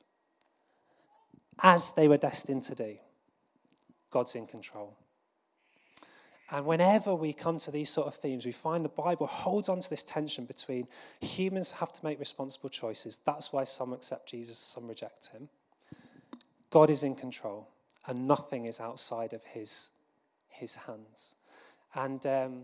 As 1.63 1.93
they 1.93 2.09
were 2.09 2.17
destined 2.17 2.63
to 2.65 2.75
do, 2.75 2.97
God's 4.11 4.35
in 4.35 4.47
control. 4.47 4.97
And 6.53 6.67
whenever 6.67 7.15
we 7.15 7.33
come 7.33 7.59
to 7.59 7.71
these 7.71 7.91
sort 7.91 8.09
of 8.09 8.15
themes, 8.17 8.45
we 8.45 8.53
find 8.53 8.85
the 8.85 8.89
Bible 8.89 9.29
holds 9.29 9.69
on 9.69 9.79
to 9.79 9.89
this 9.89 10.03
tension 10.03 10.47
between 10.47 10.89
humans 11.21 11.71
have 11.73 11.93
to 11.93 12.05
make 12.05 12.19
responsible 12.19 12.71
choices. 12.71 13.21
That's 13.25 13.53
why 13.53 13.65
some 13.65 13.93
accept 13.93 14.29
Jesus, 14.29 14.59
some 14.59 14.89
reject 14.89 15.29
him. 15.29 15.49
God 16.71 16.91
is 16.91 17.05
in 17.05 17.15
control, 17.15 17.69
and 18.07 18.27
nothing 18.27 18.65
is 18.65 18.81
outside 18.81 19.33
of 19.33 19.45
his, 19.45 19.91
his 20.49 20.75
hands. 20.75 21.37
And 21.95 22.25
um, 22.27 22.63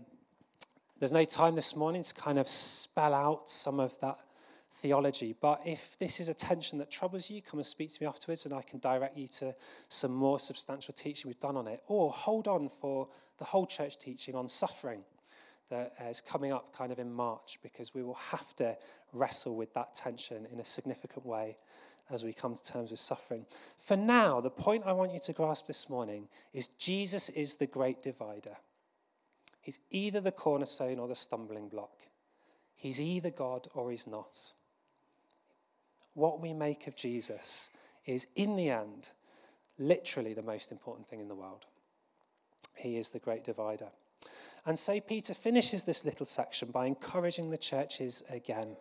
there's 0.99 1.13
no 1.13 1.25
time 1.25 1.55
this 1.55 1.75
morning 1.75 2.03
to 2.03 2.13
kind 2.13 2.39
of 2.39 2.47
spell 2.49 3.13
out 3.13 3.49
some 3.49 3.79
of 3.79 3.97
that 4.01 4.19
theology. 4.77 5.35
But 5.39 5.61
if 5.65 5.97
this 5.99 6.19
is 6.19 6.29
a 6.29 6.33
tension 6.33 6.77
that 6.79 6.91
troubles 6.91 7.29
you, 7.29 7.41
come 7.41 7.59
and 7.59 7.65
speak 7.65 7.93
to 7.93 8.03
me 8.03 8.07
afterwards 8.07 8.45
and 8.45 8.53
I 8.53 8.61
can 8.61 8.79
direct 8.79 9.17
you 9.17 9.27
to 9.27 9.55
some 9.89 10.13
more 10.13 10.39
substantial 10.39 10.93
teaching 10.93 11.29
we've 11.29 11.39
done 11.39 11.57
on 11.57 11.67
it. 11.67 11.81
Or 11.87 12.11
hold 12.11 12.47
on 12.47 12.69
for 12.69 13.07
the 13.37 13.45
whole 13.45 13.65
church 13.65 13.97
teaching 13.97 14.35
on 14.35 14.47
suffering 14.47 15.01
that 15.69 15.93
uh, 16.01 16.09
is 16.09 16.21
coming 16.21 16.51
up 16.51 16.73
kind 16.75 16.91
of 16.91 16.99
in 16.99 17.11
March 17.11 17.59
because 17.61 17.93
we 17.93 18.03
will 18.03 18.19
have 18.31 18.55
to 18.55 18.77
wrestle 19.13 19.55
with 19.55 19.73
that 19.73 19.93
tension 19.93 20.47
in 20.51 20.59
a 20.59 20.65
significant 20.65 21.25
way 21.25 21.57
as 22.09 22.23
we 22.23 22.31
come 22.31 22.55
to 22.55 22.63
terms 22.63 22.91
with 22.91 22.99
suffering. 22.99 23.45
For 23.77 23.97
now, 23.97 24.39
the 24.39 24.49
point 24.49 24.83
I 24.85 24.93
want 24.93 25.11
you 25.11 25.19
to 25.19 25.33
grasp 25.33 25.67
this 25.67 25.89
morning 25.89 26.29
is 26.53 26.69
Jesus 26.69 27.27
is 27.29 27.55
the 27.55 27.67
great 27.67 28.01
divider. 28.01 28.55
He's 29.61 29.79
either 29.91 30.21
the 30.21 30.31
cornerstone 30.31 30.99
or 30.99 31.09
the 31.09 31.15
stumbling 31.15 31.67
block. 31.67 32.03
He's 32.75 33.01
either 33.01 33.31
God 33.31 33.67
or 33.73 33.91
he's 33.91 34.07
not 34.07 34.53
what 36.17 36.41
we 36.41 36.51
make 36.51 36.87
of 36.87 36.95
Jesus 36.95 37.69
is, 38.07 38.25
in 38.35 38.55
the 38.55 38.71
end, 38.71 39.09
literally 39.77 40.33
the 40.33 40.41
most 40.41 40.71
important 40.71 41.07
thing 41.07 41.19
in 41.19 41.27
the 41.27 41.35
world. 41.35 41.65
He 42.75 42.97
is 42.97 43.11
the 43.11 43.19
great 43.19 43.43
divider. 43.43 43.89
And 44.65 44.77
so 44.77 44.99
Peter 44.99 45.35
finishes 45.35 45.83
this 45.83 46.03
little 46.03 46.25
section 46.25 46.71
by 46.71 46.87
encouraging 46.87 47.51
the 47.51 47.57
churches 47.57 48.23
again, 48.31 48.77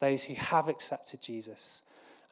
those 0.00 0.24
who 0.24 0.34
have 0.34 0.68
accepted 0.68 1.22
Jesus. 1.22 1.82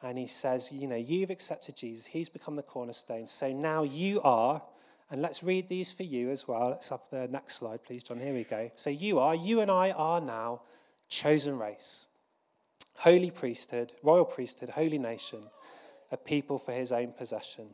And 0.03 0.17
he 0.17 0.27
says, 0.27 0.73
You 0.73 0.87
know, 0.87 0.97
you've 0.97 1.29
accepted 1.29 1.77
Jesus, 1.77 2.07
he's 2.07 2.27
become 2.27 2.57
the 2.57 2.61
cornerstone. 2.61 3.27
So 3.27 3.53
now 3.53 3.83
you 3.83 4.21
are, 4.23 4.61
and 5.09 5.21
let's 5.21 5.41
read 5.41 5.69
these 5.69 5.93
for 5.93 6.03
you 6.03 6.31
as 6.31 6.49
well. 6.49 6.69
Let's 6.69 6.89
have 6.89 7.09
the 7.09 7.29
next 7.29 7.55
slide, 7.55 7.85
please, 7.85 8.03
John. 8.03 8.19
Here 8.19 8.33
we 8.33 8.43
go. 8.43 8.69
So 8.75 8.89
you 8.89 9.19
are, 9.19 9.33
you 9.33 9.61
and 9.61 9.71
I 9.71 9.91
are 9.91 10.19
now 10.19 10.63
chosen 11.07 11.57
race 11.57 12.08
holy 12.99 13.31
priesthood, 13.31 13.93
royal 14.03 14.25
priesthood, 14.25 14.69
holy 14.69 14.97
nation, 14.97 15.39
a 16.11 16.17
people 16.17 16.59
for 16.59 16.73
his 16.73 16.91
own 16.91 17.13
possession, 17.13 17.67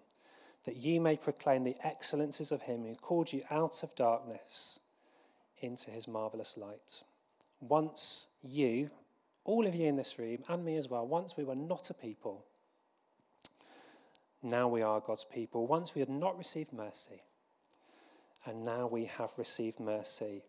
that 0.65 0.75
ye 0.75 1.00
may 1.00 1.15
proclaim 1.15 1.63
the 1.63 1.75
excellences 1.84 2.51
of 2.51 2.63
him 2.63 2.84
who 2.84 2.96
called 2.96 3.34
you 3.34 3.41
out 3.50 3.82
of 3.84 3.96
darkness 3.96 4.79
into 5.60 5.89
his 5.89 6.08
marvelous 6.08 6.58
light. 6.58 7.03
Once 7.60 8.29
you, 8.44 8.89
all 9.46 9.65
of 9.65 9.74
you 9.74 9.88
in 9.88 9.96
this 9.96 10.20
room, 10.20 10.39
and 10.48 10.63
me 10.63 10.77
as 10.77 10.89
well, 10.89 11.08
once 11.08 11.36
we 11.36 11.44
were 11.44 11.55
not 11.55 11.89
a 11.89 11.94
people, 11.94 12.46
now 14.44 14.67
we 14.67 14.84
are 14.84 15.00
God's 15.00 15.24
people. 15.24 15.65
Once 15.65 15.96
we 15.96 16.01
had 16.01 16.10
not 16.10 16.38
received 16.38 16.72
mercy, 16.72 17.24
and 18.46 18.63
now 18.63 18.86
we 18.86 19.05
have 19.05 19.32
received 19.38 19.79
mercy. 19.79 20.44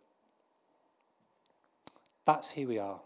That's 2.26 2.50
who 2.50 2.68
we 2.68 2.78
are. 2.78 3.00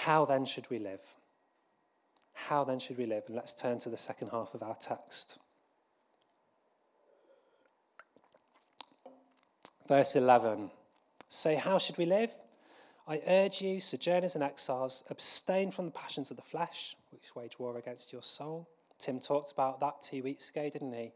How 0.00 0.24
then 0.24 0.44
should 0.44 0.68
we 0.70 0.78
live? 0.78 1.02
How 2.32 2.64
then 2.64 2.80
should 2.80 2.98
we 2.98 3.06
live? 3.06 3.24
And 3.26 3.36
let's 3.36 3.52
turn 3.52 3.78
to 3.80 3.88
the 3.88 3.98
second 3.98 4.30
half 4.30 4.54
of 4.54 4.62
our 4.62 4.74
text. 4.74 5.38
Verse 9.86 10.16
11. 10.16 10.70
Say, 11.28 11.54
how 11.54 11.78
should 11.78 11.98
we 11.98 12.06
live? 12.06 12.30
I 13.06 13.20
urge 13.26 13.62
you, 13.62 13.80
sojourners 13.80 14.34
and 14.34 14.42
exiles, 14.42 15.04
abstain 15.10 15.70
from 15.70 15.86
the 15.86 15.92
passions 15.92 16.30
of 16.30 16.36
the 16.36 16.42
flesh, 16.42 16.96
which 17.10 17.34
wage 17.34 17.58
war 17.58 17.76
against 17.76 18.12
your 18.12 18.22
soul. 18.22 18.68
Tim 18.98 19.20
talked 19.20 19.52
about 19.52 19.80
that 19.80 20.00
two 20.02 20.22
weeks 20.22 20.50
ago, 20.50 20.68
didn't 20.68 20.92
he? 20.92 21.12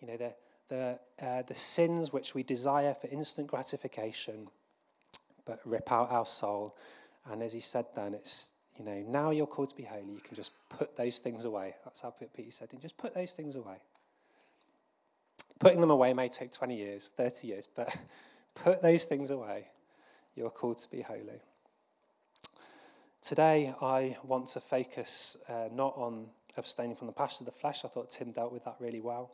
You 0.00 0.08
know, 0.08 0.16
the, 0.16 0.34
the, 0.68 0.98
uh, 1.24 1.42
the 1.42 1.54
sins 1.54 2.12
which 2.12 2.34
we 2.34 2.42
desire 2.42 2.94
for 2.94 3.08
instant 3.08 3.48
gratification, 3.48 4.48
but 5.44 5.60
rip 5.64 5.90
out 5.90 6.10
our 6.10 6.26
soul. 6.26 6.76
And 7.30 7.42
as 7.42 7.52
he 7.52 7.60
said 7.60 7.86
then, 7.94 8.14
it's, 8.14 8.52
you 8.78 8.84
know, 8.84 9.04
now 9.06 9.30
you're 9.30 9.46
called 9.46 9.70
to 9.70 9.76
be 9.76 9.84
holy, 9.84 10.12
you 10.12 10.20
can 10.20 10.34
just 10.34 10.52
put 10.68 10.96
those 10.96 11.18
things 11.18 11.44
away. 11.44 11.76
That's 11.84 12.00
how 12.00 12.10
Peter 12.10 12.50
said, 12.50 12.68
and 12.72 12.80
just 12.80 12.96
put 12.96 13.14
those 13.14 13.32
things 13.32 13.56
away. 13.56 13.76
Putting 15.58 15.80
them 15.80 15.90
away 15.90 16.12
may 16.12 16.28
take 16.28 16.52
20 16.52 16.76
years, 16.76 17.12
30 17.16 17.46
years, 17.46 17.68
but 17.74 17.96
put 18.54 18.82
those 18.82 19.04
things 19.04 19.30
away. 19.30 19.68
You're 20.34 20.50
called 20.50 20.78
to 20.78 20.90
be 20.90 21.02
holy. 21.02 21.40
Today, 23.20 23.72
I 23.80 24.16
want 24.24 24.48
to 24.48 24.60
focus 24.60 25.36
uh, 25.48 25.68
not 25.72 25.94
on 25.96 26.26
abstaining 26.56 26.96
from 26.96 27.06
the 27.06 27.12
passion 27.12 27.46
of 27.46 27.54
the 27.54 27.58
flesh. 27.58 27.84
I 27.84 27.88
thought 27.88 28.10
Tim 28.10 28.32
dealt 28.32 28.52
with 28.52 28.64
that 28.64 28.76
really 28.80 29.00
well. 29.00 29.30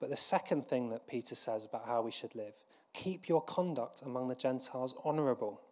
But 0.00 0.10
the 0.10 0.16
second 0.16 0.66
thing 0.66 0.90
that 0.90 1.06
Peter 1.06 1.34
says 1.34 1.64
about 1.64 1.84
how 1.86 2.02
we 2.02 2.10
should 2.10 2.34
live 2.34 2.54
keep 2.92 3.28
your 3.28 3.40
conduct 3.40 4.02
among 4.02 4.28
the 4.28 4.34
Gentiles 4.34 4.94
honorable 5.04 5.62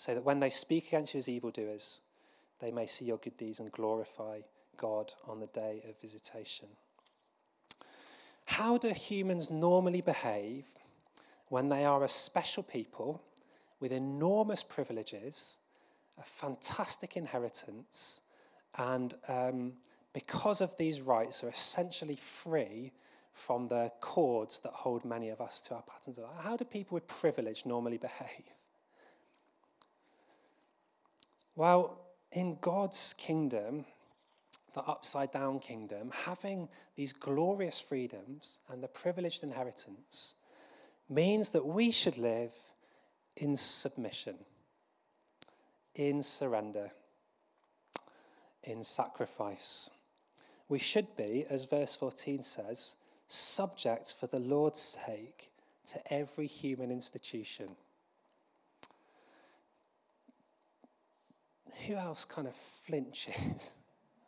so 0.00 0.14
that 0.14 0.24
when 0.24 0.40
they 0.40 0.48
speak 0.48 0.88
against 0.88 1.12
you 1.12 1.18
as 1.18 1.28
evildoers, 1.28 2.00
they 2.58 2.70
may 2.70 2.86
see 2.86 3.04
your 3.04 3.18
good 3.18 3.36
deeds 3.36 3.60
and 3.60 3.70
glorify 3.70 4.40
God 4.78 5.12
on 5.28 5.40
the 5.40 5.46
day 5.48 5.82
of 5.86 6.00
visitation. 6.00 6.68
How 8.46 8.78
do 8.78 8.88
humans 8.94 9.50
normally 9.50 10.00
behave 10.00 10.64
when 11.48 11.68
they 11.68 11.84
are 11.84 12.02
a 12.02 12.08
special 12.08 12.62
people 12.62 13.20
with 13.78 13.92
enormous 13.92 14.62
privileges, 14.62 15.58
a 16.18 16.24
fantastic 16.24 17.14
inheritance, 17.18 18.22
and 18.78 19.12
um, 19.28 19.74
because 20.14 20.62
of 20.62 20.74
these 20.78 21.02
rights 21.02 21.44
are 21.44 21.50
essentially 21.50 22.16
free 22.16 22.90
from 23.34 23.68
the 23.68 23.92
cords 24.00 24.60
that 24.60 24.72
hold 24.72 25.04
many 25.04 25.28
of 25.28 25.42
us 25.42 25.60
to 25.60 25.74
our 25.74 25.82
patterns 25.82 26.16
of 26.16 26.24
life? 26.24 26.42
How 26.42 26.56
do 26.56 26.64
people 26.64 26.94
with 26.94 27.06
privilege 27.06 27.66
normally 27.66 27.98
behave? 27.98 28.59
Well, 31.60 31.98
in 32.32 32.56
God's 32.62 33.14
kingdom, 33.18 33.84
the 34.72 34.80
upside 34.80 35.30
down 35.30 35.58
kingdom, 35.58 36.10
having 36.24 36.70
these 36.96 37.12
glorious 37.12 37.78
freedoms 37.78 38.60
and 38.70 38.82
the 38.82 38.88
privileged 38.88 39.42
inheritance 39.42 40.36
means 41.10 41.50
that 41.50 41.66
we 41.66 41.90
should 41.90 42.16
live 42.16 42.54
in 43.36 43.58
submission, 43.58 44.36
in 45.94 46.22
surrender, 46.22 46.92
in 48.64 48.82
sacrifice. 48.82 49.90
We 50.70 50.78
should 50.78 51.14
be, 51.14 51.44
as 51.50 51.66
verse 51.66 51.94
14 51.94 52.40
says, 52.42 52.94
subject 53.28 54.14
for 54.18 54.28
the 54.28 54.40
Lord's 54.40 54.80
sake 54.80 55.50
to 55.88 56.00
every 56.10 56.46
human 56.46 56.90
institution 56.90 57.76
who 61.86 61.94
else 61.94 62.24
kind 62.24 62.46
of 62.46 62.54
flinches 62.54 63.74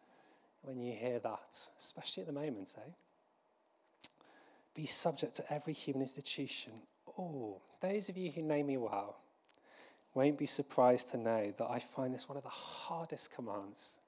when 0.63 0.81
you 0.81 0.95
hear 0.95 1.19
that, 1.21 1.69
especially 1.79 2.23
at 2.23 2.27
the 2.27 2.33
moment, 2.33 2.75
eh? 2.79 2.91
Be 4.75 4.87
subject 4.87 5.35
to 5.37 5.53
every 5.53 5.73
human 5.73 6.03
institution. 6.03 6.73
Oh, 7.19 7.61
those 7.81 8.09
of 8.09 8.17
you 8.17 8.31
who 8.31 8.43
know 8.43 8.63
me 8.63 8.79
well 8.79 9.19
won't 10.15 10.39
be 10.39 10.47
surprised 10.47 11.11
to 11.11 11.17
know 11.17 11.53
that 11.59 11.71
I 11.71 11.79
find 11.79 12.15
this 12.15 12.29
one 12.29 12.39
of 12.39 12.45
the 12.45 12.49
hardest 12.49 13.35
commands 13.35 13.99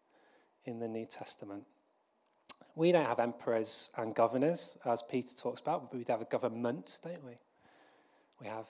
in 0.64 0.79
the 0.79 0.88
New 0.88 1.07
Testament. 1.07 1.64
We 2.76 2.93
don't 2.93 3.07
have 3.07 3.21
emperors 3.21 3.91
and 3.97 4.14
governors, 4.14 4.79
as 4.85 5.03
Peter 5.03 5.35
talks 5.37 5.61
about, 5.61 5.91
but 5.91 5.99
we 5.99 6.05
have 6.09 6.21
a 6.21 6.26
government, 6.26 7.00
don't 7.05 7.25
we? 7.25 7.38
We 8.41 8.49
have 8.49 8.67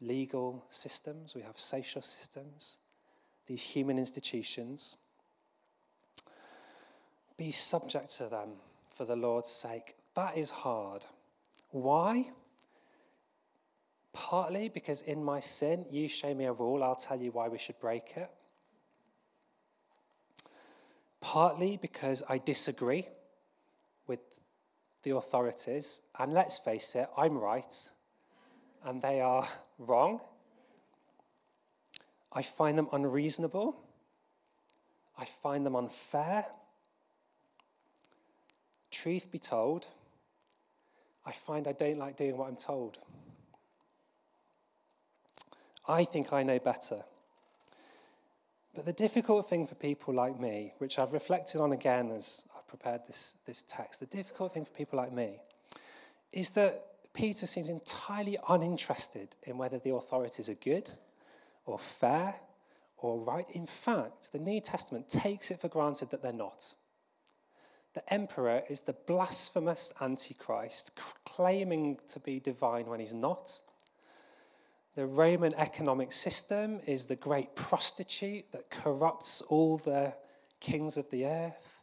legal 0.00 0.64
systems, 0.70 1.34
we 1.34 1.42
have 1.42 1.58
social 1.58 2.02
systems, 2.02 2.78
these 3.50 3.62
human 3.62 3.98
institutions. 3.98 4.96
Be 7.36 7.50
subject 7.50 8.16
to 8.18 8.26
them 8.26 8.50
for 8.90 9.04
the 9.04 9.16
Lord's 9.16 9.50
sake. 9.50 9.96
That 10.14 10.36
is 10.36 10.50
hard. 10.50 11.04
Why? 11.72 12.28
Partly 14.12 14.68
because 14.68 15.02
in 15.02 15.24
my 15.24 15.40
sin, 15.40 15.84
you 15.90 16.06
show 16.06 16.32
me 16.32 16.44
a 16.44 16.52
rule, 16.52 16.84
I'll 16.84 16.94
tell 16.94 17.20
you 17.20 17.32
why 17.32 17.48
we 17.48 17.58
should 17.58 17.80
break 17.80 18.12
it. 18.16 18.30
Partly 21.20 21.76
because 21.76 22.22
I 22.28 22.38
disagree 22.38 23.08
with 24.06 24.20
the 25.02 25.16
authorities, 25.16 26.02
and 26.20 26.32
let's 26.32 26.58
face 26.58 26.94
it, 26.94 27.08
I'm 27.18 27.36
right, 27.36 27.90
and 28.84 29.02
they 29.02 29.20
are 29.20 29.48
wrong. 29.80 30.20
I 32.32 32.42
find 32.42 32.78
them 32.78 32.88
unreasonable. 32.92 33.76
I 35.18 35.24
find 35.24 35.66
them 35.66 35.76
unfair. 35.76 36.46
Truth 38.90 39.30
be 39.30 39.38
told, 39.38 39.86
I 41.26 41.32
find 41.32 41.68
I 41.68 41.72
don't 41.72 41.98
like 41.98 42.16
doing 42.16 42.36
what 42.36 42.48
I'm 42.48 42.56
told. 42.56 42.98
I 45.86 46.04
think 46.04 46.32
I 46.32 46.42
know 46.42 46.58
better. 46.58 47.02
But 48.74 48.86
the 48.86 48.92
difficult 48.92 49.48
thing 49.48 49.66
for 49.66 49.74
people 49.74 50.14
like 50.14 50.38
me, 50.38 50.72
which 50.78 50.98
I've 50.98 51.12
reflected 51.12 51.60
on 51.60 51.72
again 51.72 52.10
as 52.10 52.48
I 52.54 52.60
prepared 52.68 53.02
this, 53.06 53.34
this 53.46 53.62
text, 53.62 54.00
the 54.00 54.06
difficult 54.06 54.54
thing 54.54 54.64
for 54.64 54.70
people 54.70 54.96
like 54.98 55.12
me 55.12 55.34
is 56.32 56.50
that 56.50 56.86
Peter 57.12 57.46
seems 57.46 57.68
entirely 57.68 58.38
uninterested 58.48 59.34
in 59.42 59.58
whether 59.58 59.78
the 59.78 59.92
authorities 59.92 60.48
are 60.48 60.54
good 60.54 60.90
or 61.66 61.78
fair 61.78 62.34
or 62.96 63.18
right. 63.20 63.46
In 63.52 63.66
fact, 63.66 64.32
the 64.32 64.38
New 64.38 64.60
Testament 64.60 65.08
takes 65.08 65.50
it 65.50 65.60
for 65.60 65.68
granted 65.68 66.10
that 66.10 66.22
they're 66.22 66.32
not. 66.32 66.74
The 67.94 68.12
emperor 68.12 68.62
is 68.68 68.82
the 68.82 68.92
blasphemous 68.92 69.92
antichrist, 70.00 70.98
claiming 71.24 71.98
to 72.08 72.20
be 72.20 72.38
divine 72.38 72.86
when 72.86 73.00
he's 73.00 73.14
not. 73.14 73.60
The 74.94 75.06
Roman 75.06 75.54
economic 75.54 76.12
system 76.12 76.80
is 76.86 77.06
the 77.06 77.16
great 77.16 77.56
prostitute 77.56 78.52
that 78.52 78.70
corrupts 78.70 79.40
all 79.42 79.78
the 79.78 80.14
kings 80.60 80.96
of 80.96 81.10
the 81.10 81.26
earth. 81.26 81.80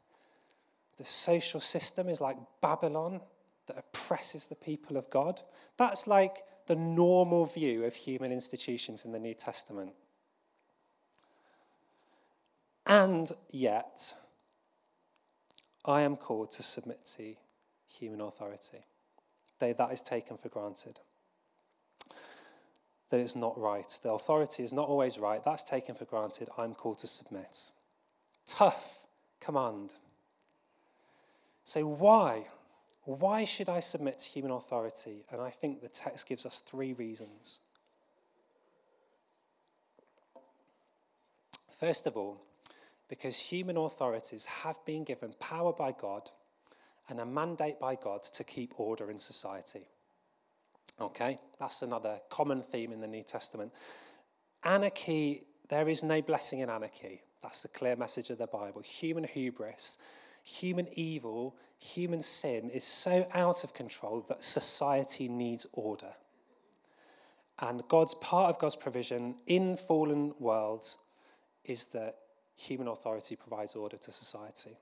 The 0.98 1.06
social 1.06 1.60
system 1.60 2.10
is 2.10 2.22
like 2.22 2.38
Babylon 2.62 3.22
that 3.68 3.78
oppresses 3.78 4.48
the 4.48 4.56
people 4.56 4.98
of 4.98 5.10
God. 5.10 5.42
That's 5.78 6.08
like 6.08 6.44
the 6.68 6.76
normal 6.76 7.46
view 7.46 7.86
of 7.86 7.96
human 7.96 8.32
institutions 8.32 9.06
in 9.06 9.12
the 9.12 9.20
New 9.20 9.34
Testament. 9.34 9.94
And 12.86 13.32
yet, 13.50 14.14
I 15.84 16.02
am 16.02 16.16
called 16.16 16.52
to 16.52 16.64
submit 16.64 17.04
to 17.18 17.36
human 17.88 18.22
authority, 18.22 18.86
though 19.60 19.74
that 19.74 19.92
is 19.92 20.02
taken 20.02 20.38
for 20.38 20.50
granted. 20.50 21.00
That 23.10 23.22
it's 23.22 23.36
not 23.38 23.58
right. 23.58 23.98
The 24.04 24.12
authority 24.12 24.64
is 24.64 24.74
not 24.74 24.90
always 24.90 25.18
right. 25.18 25.42
That's 25.44 25.64
taken 25.64 25.96
for 25.96 26.04
granted. 26.04 26.50
I'm 26.58 26.74
called 26.74 26.98
to 27.00 27.08
submit. 27.08 27.72
Tough 28.46 29.00
command. 29.40 29.94
So, 31.64 31.86
why? 31.88 32.48
Why 33.08 33.46
should 33.46 33.70
I 33.70 33.80
submit 33.80 34.20
to 34.20 34.30
human 34.30 34.52
authority? 34.52 35.24
And 35.32 35.40
I 35.40 35.50
think 35.50 35.80
the 35.80 35.88
text 35.88 36.28
gives 36.28 36.46
us 36.46 36.60
three 36.60 36.92
reasons. 36.92 37.60
First 41.80 42.06
of 42.06 42.18
all, 42.18 42.42
because 43.08 43.40
human 43.40 43.78
authorities 43.78 44.44
have 44.44 44.84
been 44.86 45.06
given 45.06 45.34
power 45.40 45.72
by 45.72 45.94
God 45.94 46.32
and 47.08 47.22
a 47.22 47.26
mandate 47.26 47.80
by 47.80 47.96
God 47.96 48.24
to 48.24 48.44
keep 48.44 48.78
order 48.78 49.10
in 49.10 49.20
society. 49.20 49.88
Okay, 51.00 51.40
that's 51.62 51.82
another 51.84 52.20
common 52.30 52.62
theme 52.62 52.92
in 52.92 53.00
the 53.00 53.08
New 53.08 53.24
Testament. 53.24 53.72
Anarchy, 54.66 55.44
there 55.70 55.88
is 55.88 56.04
no 56.04 56.22
blessing 56.22 56.60
in 56.60 56.70
anarchy. 56.70 57.22
That's 57.42 57.62
the 57.62 57.70
clear 57.70 57.96
message 57.96 58.32
of 58.32 58.38
the 58.38 58.48
Bible. 58.48 58.82
Human 58.82 59.24
hubris 59.24 59.98
human 60.48 60.88
evil, 60.94 61.56
human 61.80 62.22
sin 62.22 62.70
is 62.70 62.84
so 62.84 63.28
out 63.34 63.64
of 63.64 63.74
control 63.74 64.26
that 64.30 64.44
society 64.44 65.28
needs 65.28 65.66
order. 65.74 66.14
And 67.60 67.88
God's 67.88 68.14
part 68.16 68.50
of 68.50 68.60
God's 68.60 68.76
provision 68.76 69.36
in 69.48 69.78
fallen 69.78 70.34
worlds 70.40 70.98
is 71.66 71.88
that 71.88 72.16
human 72.56 72.88
authority 72.88 73.36
provides 73.36 73.76
order 73.76 73.98
to 73.98 74.12
society. 74.12 74.78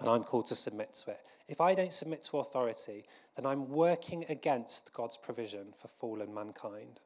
And 0.00 0.08
I'm 0.08 0.24
called 0.24 0.46
to 0.46 0.56
submit 0.56 0.94
to 1.04 1.12
it. 1.12 1.20
If 1.46 1.60
I 1.60 1.74
don't 1.74 1.92
submit 1.92 2.22
to 2.24 2.38
authority, 2.38 3.04
then 3.36 3.46
I'm 3.46 3.68
working 3.68 4.24
against 4.28 4.92
God's 4.92 5.16
provision 5.16 5.68
for 5.76 5.88
fallen 5.88 6.34
mankind 6.34 7.00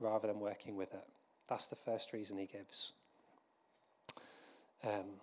rather 0.00 0.28
than 0.28 0.40
working 0.40 0.76
with 0.76 0.94
it. 0.94 1.04
That's 1.48 1.68
the 1.68 1.76
first 1.76 2.12
reason 2.12 2.38
he 2.38 2.46
gives. 2.46 2.92
Um, 4.82 5.20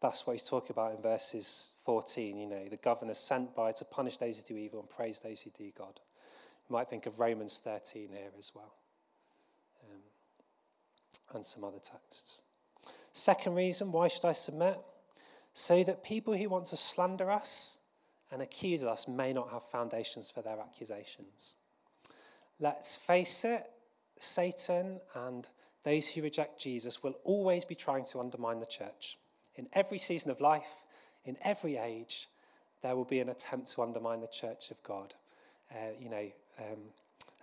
that's 0.00 0.26
what 0.26 0.34
he's 0.34 0.44
talking 0.44 0.72
about 0.72 0.94
in 0.94 1.02
verses 1.02 1.70
14. 1.84 2.36
You 2.36 2.46
know, 2.46 2.68
the 2.68 2.76
governor 2.76 3.14
sent 3.14 3.54
by 3.54 3.72
to 3.72 3.84
punish 3.84 4.18
those 4.18 4.38
who 4.38 4.54
do 4.54 4.60
evil 4.60 4.80
and 4.80 4.88
praise 4.88 5.20
those 5.20 5.40
who 5.42 5.50
do 5.50 5.70
God. 5.76 6.00
You 6.68 6.74
might 6.74 6.88
think 6.88 7.06
of 7.06 7.20
Romans 7.20 7.60
13 7.62 8.08
here 8.10 8.30
as 8.38 8.52
well, 8.54 8.74
um, 9.84 10.00
and 11.34 11.46
some 11.46 11.64
other 11.64 11.78
texts. 11.78 12.42
Second 13.12 13.54
reason, 13.54 13.92
why 13.92 14.08
should 14.08 14.24
I 14.24 14.32
submit? 14.32 14.78
So 15.54 15.82
that 15.84 16.04
people 16.04 16.36
who 16.36 16.48
want 16.48 16.66
to 16.66 16.76
slander 16.76 17.30
us 17.30 17.78
and 18.30 18.42
accuse 18.42 18.84
us 18.84 19.08
may 19.08 19.32
not 19.32 19.50
have 19.50 19.62
foundations 19.62 20.30
for 20.30 20.42
their 20.42 20.58
accusations. 20.58 21.54
Let's 22.58 22.96
face 22.96 23.44
it, 23.44 23.64
Satan 24.18 25.00
and 25.14 25.48
those 25.84 26.08
who 26.08 26.22
reject 26.22 26.60
Jesus 26.60 27.02
will 27.02 27.14
always 27.24 27.64
be 27.64 27.74
trying 27.74 28.04
to 28.06 28.20
undermine 28.20 28.60
the 28.60 28.66
church. 28.66 29.18
In 29.56 29.68
every 29.72 29.98
season 29.98 30.30
of 30.30 30.40
life, 30.40 30.84
in 31.24 31.36
every 31.42 31.76
age, 31.76 32.28
there 32.82 32.94
will 32.94 33.04
be 33.04 33.20
an 33.20 33.28
attempt 33.28 33.72
to 33.72 33.82
undermine 33.82 34.20
the 34.20 34.26
church 34.26 34.70
of 34.70 34.82
God. 34.82 35.14
Uh, 35.70 35.92
you 36.00 36.08
know, 36.08 36.30
um, 36.58 36.78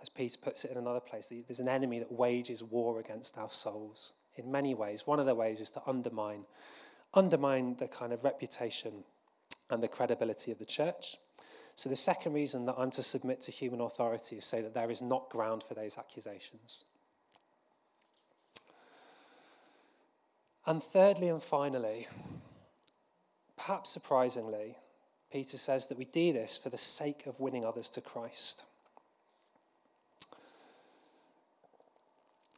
as 0.00 0.08
Peter 0.08 0.38
puts 0.42 0.64
it 0.64 0.70
in 0.70 0.78
another 0.78 1.00
place, 1.00 1.32
there's 1.46 1.60
an 1.60 1.68
enemy 1.68 1.98
that 1.98 2.12
wages 2.12 2.62
war 2.62 3.00
against 3.00 3.36
our 3.38 3.50
souls 3.50 4.14
in 4.36 4.50
many 4.50 4.74
ways. 4.74 5.06
One 5.06 5.20
of 5.20 5.26
the 5.26 5.34
ways 5.34 5.60
is 5.60 5.70
to 5.72 5.82
undermine, 5.86 6.44
undermine 7.12 7.76
the 7.76 7.88
kind 7.88 8.12
of 8.12 8.24
reputation 8.24 9.04
and 9.70 9.82
the 9.82 9.88
credibility 9.88 10.52
of 10.52 10.58
the 10.58 10.64
church. 10.64 11.16
So 11.74 11.88
the 11.88 11.96
second 11.96 12.34
reason 12.34 12.66
that 12.66 12.76
I'm 12.78 12.90
to 12.92 13.02
submit 13.02 13.40
to 13.42 13.50
human 13.50 13.80
authority 13.80 14.36
is 14.36 14.44
so 14.44 14.62
that 14.62 14.74
there 14.74 14.90
is 14.90 15.02
not 15.02 15.28
ground 15.30 15.62
for 15.62 15.74
those 15.74 15.98
accusations. 15.98 16.84
And 20.66 20.82
thirdly 20.82 21.28
and 21.28 21.42
finally, 21.42 22.08
perhaps 23.56 23.90
surprisingly, 23.90 24.76
Peter 25.30 25.58
says 25.58 25.88
that 25.88 25.98
we 25.98 26.06
do 26.06 26.32
this 26.32 26.56
for 26.56 26.70
the 26.70 26.78
sake 26.78 27.26
of 27.26 27.40
winning 27.40 27.64
others 27.64 27.90
to 27.90 28.00
Christ. 28.00 28.64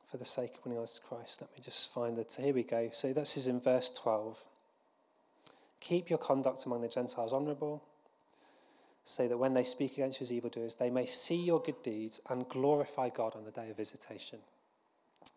For 0.06 0.18
the 0.18 0.24
sake 0.24 0.54
of 0.56 0.64
winning 0.64 0.78
others 0.78 0.94
to 0.94 1.00
Christ. 1.00 1.40
Let 1.40 1.50
me 1.50 1.58
just 1.62 1.92
find 1.92 2.16
that. 2.16 2.32
Here 2.32 2.54
we 2.54 2.62
go. 2.62 2.90
So 2.92 3.12
this 3.12 3.36
is 3.36 3.48
in 3.48 3.60
verse 3.60 3.90
12. 3.90 4.40
Keep 5.80 6.10
your 6.10 6.18
conduct 6.18 6.64
among 6.64 6.82
the 6.82 6.88
Gentiles 6.88 7.32
honorable, 7.32 7.82
so 9.04 9.28
that 9.28 9.38
when 9.38 9.54
they 9.54 9.62
speak 9.62 9.92
against 9.94 10.20
you 10.20 10.24
as 10.24 10.32
evildoers, 10.32 10.74
they 10.74 10.90
may 10.90 11.06
see 11.06 11.36
your 11.36 11.60
good 11.60 11.82
deeds 11.82 12.20
and 12.28 12.48
glorify 12.48 13.08
God 13.08 13.34
on 13.36 13.44
the 13.44 13.50
day 13.50 13.70
of 13.70 13.76
visitation. 13.76 14.40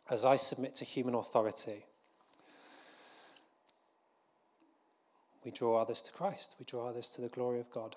As 0.09 0.25
I 0.25 0.37
submit 0.37 0.75
to 0.75 0.85
human 0.85 1.13
authority, 1.13 1.85
we 5.43 5.51
draw 5.51 5.77
others 5.77 6.01
to 6.03 6.11
Christ. 6.11 6.55
We 6.59 6.65
draw 6.65 6.87
others 6.87 7.09
to 7.11 7.21
the 7.21 7.29
glory 7.29 7.59
of 7.59 7.69
God. 7.71 7.95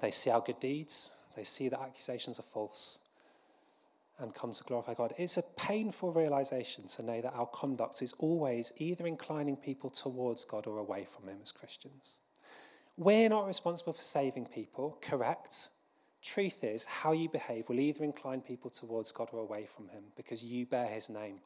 They 0.00 0.10
see 0.10 0.30
our 0.30 0.40
good 0.40 0.60
deeds. 0.60 1.10
They 1.36 1.44
see 1.44 1.68
that 1.68 1.80
accusations 1.80 2.38
are 2.38 2.42
false. 2.42 3.00
and 4.18 4.34
come 4.34 4.52
to 4.52 4.64
glorify 4.64 4.94
God. 4.94 5.14
It's 5.16 5.36
a 5.36 5.42
painful 5.56 6.12
realization 6.12 6.86
to 6.88 7.02
know 7.04 7.20
that 7.20 7.34
our 7.34 7.46
conduct 7.46 8.02
is 8.02 8.14
always 8.18 8.72
either 8.78 9.06
inclining 9.06 9.56
people 9.56 9.90
towards 9.90 10.44
God 10.44 10.66
or 10.66 10.78
away 10.78 11.04
from 11.04 11.28
Him 11.28 11.38
as 11.42 11.52
Christians. 11.52 12.18
We're 12.96 13.28
not 13.28 13.46
responsible 13.46 13.92
for 13.92 14.02
saving 14.02 14.46
people, 14.46 14.98
correct? 15.00 15.68
Truth 16.20 16.64
is, 16.64 16.84
how 16.84 17.12
you 17.12 17.28
behave 17.28 17.68
will 17.68 17.78
either 17.78 18.02
incline 18.02 18.40
people 18.40 18.70
towards 18.70 19.12
God 19.12 19.28
or 19.32 19.38
away 19.38 19.66
from 19.66 19.88
Him 19.88 20.02
because 20.16 20.44
you 20.44 20.66
bear 20.66 20.88
His 20.88 21.08
name. 21.08 21.38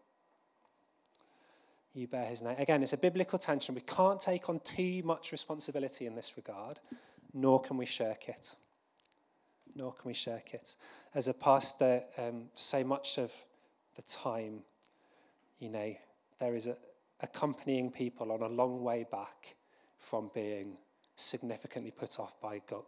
You 1.94 2.06
bear 2.06 2.24
His 2.24 2.42
name. 2.42 2.56
Again, 2.58 2.82
it's 2.82 2.92
a 2.92 2.98
biblical 2.98 3.38
tension. 3.38 3.74
We 3.74 3.82
can't 3.82 4.20
take 4.20 4.48
on 4.48 4.60
too 4.60 5.02
much 5.04 5.32
responsibility 5.32 6.06
in 6.06 6.14
this 6.14 6.36
regard, 6.36 6.80
nor 7.34 7.60
can 7.60 7.76
we 7.76 7.86
shirk 7.86 8.28
it 8.28 8.54
nor 9.74 9.92
can 9.92 10.08
we 10.08 10.14
shirk 10.14 10.54
it. 10.54 10.76
As 11.14 11.28
a 11.28 11.34
pastor, 11.34 12.02
um, 12.18 12.44
so 12.54 12.84
much 12.84 13.18
of 13.18 13.32
the 13.96 14.02
time, 14.02 14.60
you 15.58 15.68
know, 15.68 15.94
there 16.40 16.54
is 16.54 16.66
a, 16.66 16.76
accompanying 17.20 17.90
people 17.90 18.32
on 18.32 18.42
a 18.42 18.48
long 18.48 18.82
way 18.82 19.06
back 19.10 19.56
from 19.98 20.30
being 20.34 20.76
significantly 21.16 21.92
put 21.92 22.18
off 22.18 22.40
by 22.40 22.60
God, 22.68 22.82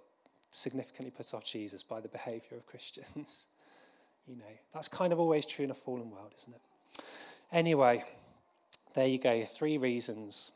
significantly 0.51 1.11
put 1.11 1.33
off 1.35 1.45
Jesus 1.45 1.83
by 1.83 2.01
the 2.01 2.09
behavior 2.09 2.57
of 2.57 2.67
Christians. 2.67 3.47
you 4.27 4.37
know, 4.37 4.45
that's 4.73 4.89
kind 4.89 5.13
of 5.13 5.21
always 5.21 5.47
true 5.47 5.65
in 5.65 5.71
a 5.71 5.75
fallen 5.75 6.11
world, 6.11 6.33
isn't 6.37 6.55
it? 6.55 7.05
Anyway, 7.53 8.05
there 8.95 9.07
you 9.07 9.19
go, 9.19 9.45
three 9.45 9.79
reasons. 9.79 10.53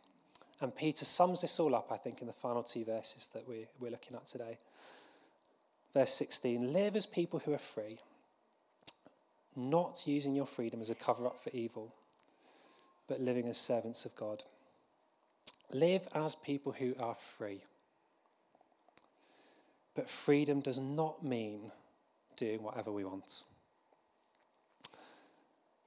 And 0.61 0.75
Peter 0.75 1.05
sums 1.05 1.43
this 1.43 1.61
all 1.61 1.75
up, 1.75 1.93
I 1.93 1.97
think, 1.97 2.21
in 2.21 2.27
the 2.27 2.33
final 2.33 2.63
two 2.63 2.85
verses 2.85 3.29
that 3.35 3.49
we, 3.49 3.67
we're 3.79 3.91
looking 3.91 4.17
at 4.17 4.27
today. 4.27 4.59
Verse 5.93 6.13
16 6.15 6.73
Live 6.73 6.97
as 6.97 7.07
people 7.07 7.41
who 7.41 7.53
are 7.53 7.59
free, 7.59 7.99
not 9.57 10.05
using 10.07 10.35
your 10.35 10.47
freedom 10.47 10.81
as 10.81 10.91
a 10.91 10.95
cover 10.95 11.27
up 11.27 11.39
for 11.39 11.51
evil, 11.51 11.95
but 13.09 13.21
living 13.21 13.49
as 13.49 13.59
servants 13.59 14.05
of 14.05 14.15
God. 14.17 14.43
Live 15.73 16.09
as 16.15 16.35
people 16.35 16.73
who 16.73 16.95
are 16.99 17.15
free. 17.15 17.61
But 19.95 20.09
freedom 20.09 20.61
does 20.61 20.79
not 20.79 21.25
mean 21.25 21.73
doing 22.37 22.63
whatever 22.63 22.93
we 22.93 23.05
want. 23.05 23.45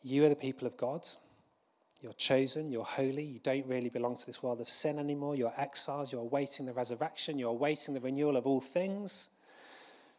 You 0.04 0.26
are 0.26 0.30
the 0.30 0.36
people 0.36 0.68
of 0.68 0.78
God. 0.78 1.08
You're 2.02 2.14
chosen, 2.14 2.72
you're 2.72 2.84
holy, 2.84 3.24
you 3.24 3.40
don't 3.44 3.68
really 3.68 3.90
belong 3.90 4.16
to 4.16 4.26
this 4.26 4.42
world 4.42 4.60
of 4.60 4.68
sin 4.68 4.98
anymore. 4.98 5.36
You're 5.36 5.54
exiles, 5.56 6.12
you're 6.12 6.22
awaiting 6.22 6.66
the 6.66 6.74
resurrection, 6.74 7.38
you're 7.38 7.52
awaiting 7.52 7.94
the 7.94 8.00
renewal 8.00 8.38
of 8.38 8.48
all 8.48 8.62
things. 8.62 9.30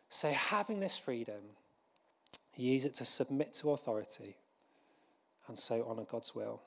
So, 0.09 0.31
having 0.31 0.79
this 0.79 0.97
freedom, 0.97 1.40
use 2.57 2.85
it 2.85 2.95
to 2.95 3.05
submit 3.05 3.53
to 3.55 3.71
authority 3.71 4.37
and 5.49 5.59
so 5.59 5.85
honour 5.88 6.05
God's 6.05 6.35
will. 6.35 6.61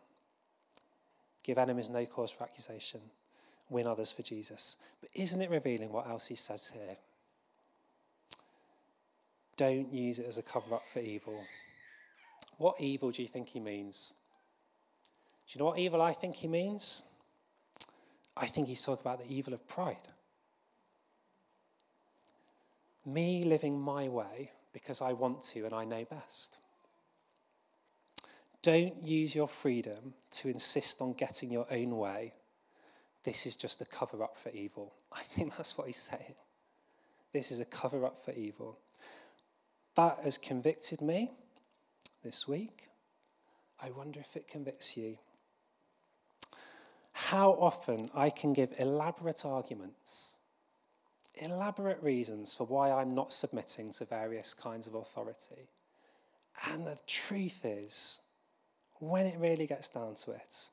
Give 1.43 1.58
enemies 1.58 1.89
no 1.89 2.06
cause 2.06 2.32
for 2.32 2.43
accusation, 2.43 2.99
win 3.69 3.88
others 3.88 4.12
for 4.12 4.21
Jesus. 4.21 4.78
But 4.99 5.12
isn't 5.13 5.41
it 5.41 5.49
revealing 5.49 5.93
what 5.93 6.08
else 6.08 6.28
he 6.28 6.36
says 6.36 6.71
here? 6.73 6.97
Don't 9.56 9.93
use 9.93 10.19
it 10.19 10.25
as 10.28 10.38
a 10.38 10.41
cover 10.41 10.75
up 10.75 10.86
for 10.86 10.99
evil. 10.99 11.41
What 12.58 12.82
evil 12.82 13.12
do 13.12 13.21
you 13.21 13.28
think 13.28 13.49
he 13.49 13.60
means? 13.60 14.13
Do 15.47 15.53
you 15.53 15.60
know 15.60 15.65
what 15.65 15.79
evil 15.79 16.01
I 16.01 16.13
think 16.13 16.36
he 16.36 16.47
means? 16.47 17.03
I 18.36 18.47
think 18.47 18.67
he's 18.67 18.84
talking 18.84 19.01
about 19.01 19.25
the 19.25 19.34
evil 19.34 19.53
of 19.53 19.67
pride 19.67 19.97
me 23.05 23.43
living 23.43 23.79
my 23.79 24.10
way 24.10 24.51
because 24.73 25.01
I 25.01 25.13
want 25.13 25.41
to 25.43 25.65
and 25.65 25.73
I 25.73 25.86
know 25.86 26.05
best. 26.05 26.58
Don't 28.62 29.03
use 29.03 29.36
your 29.36 29.47
freedom 29.47 30.15
to 30.31 30.49
insist 30.49 31.01
on 31.01 31.13
getting 31.13 31.51
your 31.51 31.67
own 31.71 31.95
way. 31.97 32.34
This 33.23 33.45
is 33.45 33.55
just 33.55 33.81
a 33.81 33.86
cover 33.86 34.23
up 34.23 34.38
for 34.38 34.49
evil. 34.49 34.93
I 35.12 35.21
think 35.21 35.55
that's 35.55 35.77
what 35.77 35.88
he's 35.88 35.97
saying. 35.97 36.36
This 37.31 37.51
is 37.51 37.60
a 37.60 37.65
cover 37.65 38.05
up 38.05 38.19
for 38.19 38.31
evil. 38.31 38.79
That 39.95 40.19
has 40.23 40.38
convicted 40.38 41.01
me 41.01 41.31
this 42.23 42.47
week. 42.47 42.89
I 43.81 43.91
wonder 43.91 44.19
if 44.19 44.36
it 44.36 44.47
convicts 44.47 44.97
you. 44.97 45.17
How 47.15 47.51
often 47.51 48.10
I 48.13 48.30
can 48.30 48.54
give 48.54 48.73
elaborate 48.78 49.45
arguments 49.45 50.38
elaborate 51.38 52.01
reasons 52.01 52.54
for 52.54 52.65
why 52.65 52.91
I'm 52.91 53.13
not 53.13 53.34
submitting 53.34 53.91
to 53.93 54.06
various 54.06 54.54
kinds 54.54 54.88
of 54.88 54.95
authority. 54.95 55.69
And 56.71 56.88
the 56.88 56.97
truth 57.08 57.65
is, 57.65 58.21
when 58.99 59.25
it 59.25 59.39
really 59.39 59.67
gets 59.67 59.89
down 59.89 60.15
to 60.15 60.32
it, 60.32 60.69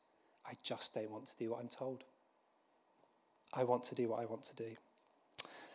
I 0.47 0.53
just 0.63 0.95
don't 0.95 1.11
want 1.11 1.27
to 1.27 1.37
do 1.37 1.51
what 1.51 1.61
I'm 1.61 1.69
told. 1.69 2.05
I 3.53 3.65
want 3.65 3.85
to 3.85 3.95
do 3.95 4.09
what 4.09 4.21
I 4.21 4.25
want 4.25 4.45
to 4.45 4.57
do. 4.57 4.77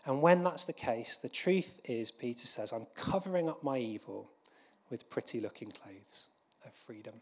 And 0.05 0.21
when 0.21 0.43
that's 0.43 0.65
the 0.65 0.73
case, 0.73 1.17
the 1.17 1.29
truth 1.29 1.81
is, 1.83 2.11
Peter 2.11 2.47
says, 2.47 2.71
I'm 2.71 2.87
covering 2.95 3.49
up 3.49 3.63
my 3.63 3.77
evil 3.77 4.31
with 4.89 5.09
pretty 5.09 5.41
looking 5.41 5.71
clothes 5.71 6.29
of 6.65 6.73
freedom. 6.73 7.15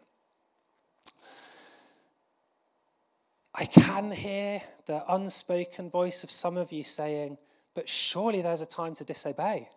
I 3.58 3.66
can 3.66 4.12
hear 4.12 4.62
the 4.86 5.02
unspoken 5.14 5.90
voice 5.90 6.26
of 6.26 6.32
some 6.32 6.58
of 6.58 6.74
you 6.74 6.84
saying, 6.84 7.38
but 7.74 7.88
surely 7.88 8.42
there's 8.42 8.60
a 8.60 8.66
time 8.66 8.94
to 8.96 9.06
disobey. 9.06 9.70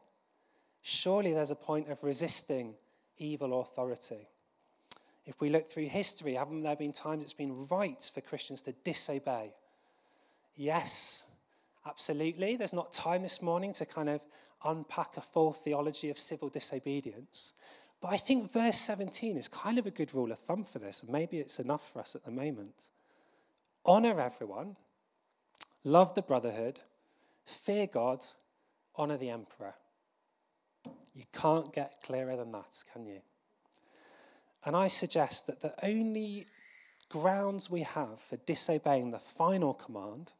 Surely 0.82 1.32
there's 1.32 1.52
a 1.52 1.56
point 1.56 1.88
of 1.88 2.02
resisting 2.02 2.74
evil 3.18 3.60
authority. 3.60 4.28
If 5.26 5.40
we 5.40 5.48
look 5.48 5.70
through 5.70 5.86
history, 5.86 6.34
haven't 6.34 6.64
there 6.64 6.74
been 6.74 6.92
times 6.92 7.22
it's 7.22 7.32
been 7.32 7.68
right 7.70 8.10
for 8.12 8.20
Christians 8.20 8.62
to 8.62 8.72
disobey? 8.72 9.52
Yes, 10.56 11.26
absolutely. 11.86 12.56
There's 12.56 12.72
not 12.72 12.92
time 12.92 13.22
this 13.22 13.42
morning 13.42 13.72
to 13.74 13.86
kind 13.86 14.08
of 14.08 14.20
unpack 14.64 15.16
a 15.16 15.20
full 15.20 15.52
theology 15.52 16.10
of 16.10 16.18
civil 16.18 16.48
disobedience. 16.48 17.52
But 18.00 18.08
I 18.08 18.16
think 18.16 18.50
verse 18.50 18.78
17 18.80 19.36
is 19.36 19.46
kind 19.46 19.78
of 19.78 19.86
a 19.86 19.92
good 19.92 20.14
rule 20.14 20.32
of 20.32 20.38
thumb 20.40 20.64
for 20.64 20.80
this, 20.80 21.04
and 21.04 21.12
maybe 21.12 21.38
it's 21.38 21.60
enough 21.60 21.92
for 21.92 22.00
us 22.00 22.16
at 22.16 22.24
the 22.24 22.32
moment. 22.32 22.88
Honor 23.88 24.20
everyone, 24.20 24.76
love 25.82 26.14
the 26.14 26.20
brotherhood, 26.20 26.80
Fear 27.46 27.86
God, 27.86 28.22
honor 28.94 29.16
the 29.16 29.30
emperor. 29.30 29.72
You 31.14 31.24
can't 31.32 31.72
get 31.72 32.02
clearer 32.02 32.36
than 32.36 32.52
that, 32.52 32.84
can 32.92 33.06
you? 33.06 33.20
And 34.66 34.76
I 34.76 34.88
suggest 34.88 35.46
that 35.46 35.60
the 35.60 35.72
only 35.82 36.48
grounds 37.08 37.70
we 37.70 37.80
have 37.80 38.20
for 38.20 38.36
disobeying 38.36 39.10
the 39.10 39.18
final 39.18 39.72
command, 39.72 40.32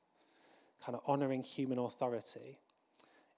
kind 0.84 0.94
of 0.94 1.00
honoring 1.06 1.42
human 1.42 1.78
authority, 1.78 2.58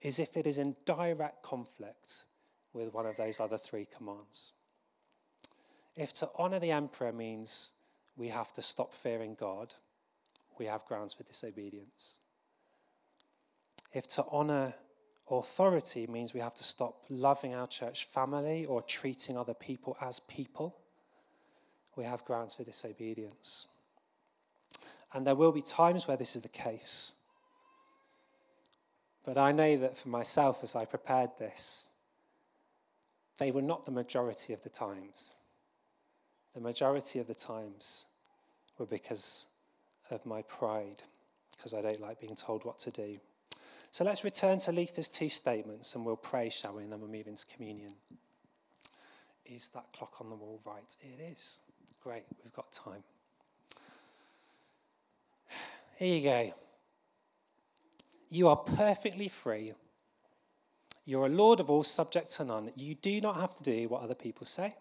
is 0.03 0.18
if 0.18 0.37
it 0.37 0.44
is 0.44 0.59
in 0.59 0.75
direct 0.85 1.44
conflict 1.44 2.25
with 2.73 2.92
one 2.92 3.07
of 3.07 3.16
those 3.16 3.38
other 3.38 3.59
three 3.59 3.87
commands. 3.96 4.55
If 5.94 6.12
to 6.14 6.31
honor 6.37 6.59
the 6.59 6.73
emperor 6.73 7.12
means 7.12 7.75
we 8.16 8.31
have 8.31 8.53
to 8.55 8.62
stop 8.62 8.92
fearing 8.92 9.37
God, 9.38 9.77
we 10.61 10.66
have 10.66 10.85
grounds 10.85 11.14
for 11.14 11.25
disobedience. 11.25 12.20
If 13.92 14.07
to 14.09 14.25
honor 14.31 14.75
authority 15.29 16.07
means 16.07 16.35
we 16.35 16.40
have 16.40 16.55
to 16.55 16.64
stop 16.64 17.03
loving 17.09 17.55
our 17.55 17.66
church 17.66 18.05
family 18.05 18.66
or 18.66 18.83
treating 18.83 19.38
other 19.38 19.55
people 19.55 19.96
as 20.01 20.20
people, 20.20 20.77
we 21.96 22.05
have 22.05 22.25
grounds 22.25 22.55
for 22.55 22.62
disobedience. 22.62 23.68
And 25.14 25.27
there 25.27 25.35
will 25.35 25.51
be 25.51 25.62
times 25.62 26.07
where 26.07 26.16
this 26.16 26.37
is 26.37 26.42
the 26.42 26.49
case. 26.49 27.14
But 29.25 29.38
I 29.38 29.53
know 29.53 29.77
that 29.79 29.96
for 29.96 30.09
myself, 30.09 30.61
as 30.62 30.77
I 30.77 30.85
prepared 30.85 31.31
this, 31.38 31.88
they 33.38 33.51
were 33.51 33.62
not 33.62 33.87
the 33.87 33.90
majority 33.90 34.53
of 34.53 34.62
the 34.62 34.68
times. 34.68 35.33
The 36.55 36.61
majority 36.61 37.18
of 37.18 37.27
the 37.27 37.35
times 37.35 38.07
were 38.79 38.87
because 38.87 39.46
of 40.12 40.27
my 40.27 40.42
pride, 40.42 41.03
because 41.57 41.75
I 41.75 41.83
don't 41.83 42.01
like 42.01 42.20
being 42.20 42.37
told 42.37 42.64
what 42.64 42.79
to 42.81 42.90
do. 42.90 43.18
So 43.90 44.05
let's 44.05 44.23
return 44.23 44.59
to 44.59 44.73
Luther's 44.73 45.09
two 45.09 45.29
statements 45.29 45.94
and 45.94 46.07
we'll 46.07 46.16
pray, 46.16 46.49
shall 46.49 46.75
we? 46.75 46.85
And 46.85 46.92
then 46.92 47.01
we'll 47.01 47.11
move 47.11 47.27
into 47.27 47.44
communion. 47.46 47.92
Is 49.44 49.70
that 49.70 49.92
clock 49.92 50.14
on 50.20 50.31
the 50.31 50.37
wall 50.37 50.61
right? 50.64 50.94
It 51.01 51.33
is. 51.33 51.61
Great, 52.03 52.23
we've 52.44 52.53
got 52.53 52.70
time. 52.73 53.03
Here 55.96 56.16
you 56.16 56.23
go. 56.23 56.55
You 58.31 58.49
are 58.49 58.57
perfectly 58.57 59.29
free. 59.29 59.73
You're 61.05 61.27
a 61.27 61.29
Lord 61.29 61.59
of 61.59 61.68
all, 61.68 61.83
subject 61.83 62.31
to 62.35 62.44
none. 62.44 62.70
You 62.77 62.94
do 62.94 63.20
not 63.20 63.37
have 63.40 63.57
to 63.57 63.64
do 63.64 63.88
what 63.88 64.03
other 64.03 64.14
people 64.14 64.46
say. 64.46 64.77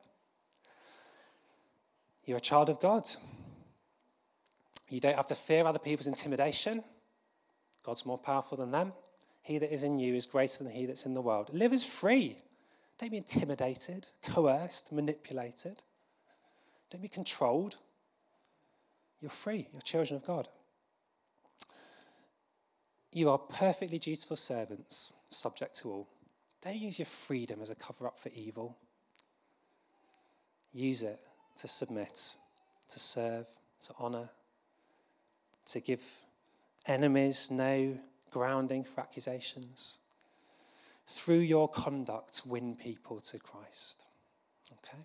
You're 2.26 2.38
a 2.38 2.42
child 2.42 2.70
of 2.70 2.80
God. 2.80 3.10
You 4.90 5.00
don't 5.00 5.16
have 5.16 5.28
to 5.28 5.36
fear 5.36 5.66
other 5.66 5.80
people's 5.80 6.08
intimidation. 6.08 6.84
God's 7.84 8.06
more 8.06 8.18
powerful 8.18 8.58
than 8.58 8.72
them. 8.72 8.94
He 9.42 9.58
that 9.58 9.74
is 9.74 9.84
in 9.84 10.00
you 10.00 10.16
is 10.16 10.26
greater 10.26 10.64
than 10.64 10.74
he 10.74 10.86
that's 10.86 11.06
in 11.06 11.14
the 11.14 11.22
world. 11.22 11.50
Live 11.54 11.74
as 11.74 11.86
free. 11.86 12.38
Don't 12.98 13.12
be 13.12 13.18
intimidated, 13.18 14.08
coerced, 14.24 14.92
manipulated. 14.92 15.82
Don't 16.92 17.02
be 17.02 17.08
controlled. 17.08 17.78
You're 19.22 19.30
free. 19.30 19.68
You're 19.72 19.82
children 19.82 20.18
of 20.18 20.26
God. 20.26 20.48
You 23.12 23.30
are 23.30 23.38
perfectly 23.38 23.98
dutiful 23.98 24.36
servants, 24.36 25.14
subject 25.30 25.76
to 25.80 25.90
all. 25.90 26.08
Don't 26.62 26.76
use 26.76 27.00
your 27.00 27.06
freedom 27.06 27.62
as 27.62 27.70
a 27.70 27.76
cover 27.76 28.06
up 28.06 28.20
for 28.20 28.30
evil. 28.30 28.78
Use 30.72 31.02
it 31.02 31.20
to 31.58 31.68
submit, 31.68 32.36
to 32.90 33.00
serve, 33.00 33.48
to 33.82 33.94
honour, 34.00 34.30
to 35.72 35.80
give 35.80 36.02
enemies 36.86 37.50
no 37.52 37.98
grounding 38.32 38.84
for 38.84 39.02
accusations. 39.02 40.00
Through 41.08 41.40
your 41.40 41.68
conduct, 41.68 42.42
win 42.46 42.76
people 42.76 43.20
to 43.22 43.40
Christ. 43.40 44.06
Okay? 44.72 45.04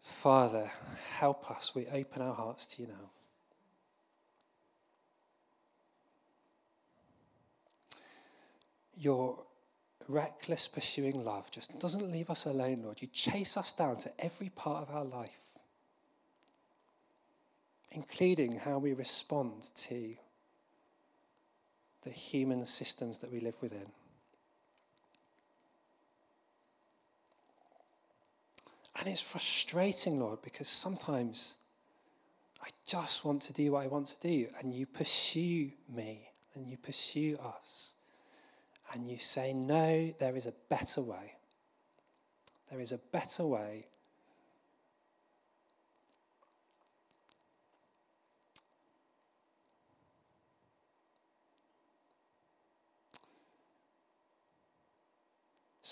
Father, 0.00 0.70
help 1.18 1.50
us. 1.50 1.74
We 1.74 1.86
open 1.86 2.22
our 2.22 2.34
hearts 2.34 2.66
to 2.68 2.82
you 2.82 2.88
now. 2.88 3.10
Your 8.96 9.42
reckless 10.08 10.68
pursuing 10.68 11.24
love 11.24 11.50
just 11.50 11.80
doesn't 11.80 12.10
leave 12.12 12.30
us 12.30 12.44
alone, 12.44 12.82
Lord. 12.84 13.02
You 13.02 13.08
chase 13.08 13.56
us 13.56 13.72
down 13.72 13.96
to 13.98 14.12
every 14.18 14.50
part 14.50 14.88
of 14.88 14.94
our 14.94 15.04
life, 15.04 15.41
including 17.92 18.58
how 18.58 18.78
we 18.78 18.92
respond 18.92 19.62
to 19.76 20.16
the 22.02 22.10
human 22.10 22.64
systems 22.64 23.20
that 23.20 23.30
we 23.30 23.40
live 23.40 23.56
within. 23.60 23.86
And 28.98 29.08
it's 29.08 29.20
frustrating, 29.20 30.20
Lord, 30.20 30.42
because 30.42 30.68
sometimes 30.68 31.58
I 32.62 32.68
just 32.86 33.24
want 33.24 33.42
to 33.42 33.52
do 33.52 33.72
what 33.72 33.84
I 33.84 33.88
want 33.88 34.06
to 34.08 34.20
do, 34.20 34.48
and 34.60 34.72
you 34.72 34.86
pursue 34.86 35.70
me 35.88 36.28
and 36.54 36.68
you 36.68 36.76
pursue 36.76 37.38
us 37.42 37.94
and 38.92 39.08
you 39.08 39.16
say, 39.16 39.52
No, 39.52 40.12
there 40.18 40.36
is 40.36 40.46
a 40.46 40.52
better 40.68 41.00
way. 41.00 41.34
There 42.70 42.80
is 42.80 42.92
a 42.92 42.98
better 42.98 43.44
way. 43.44 43.86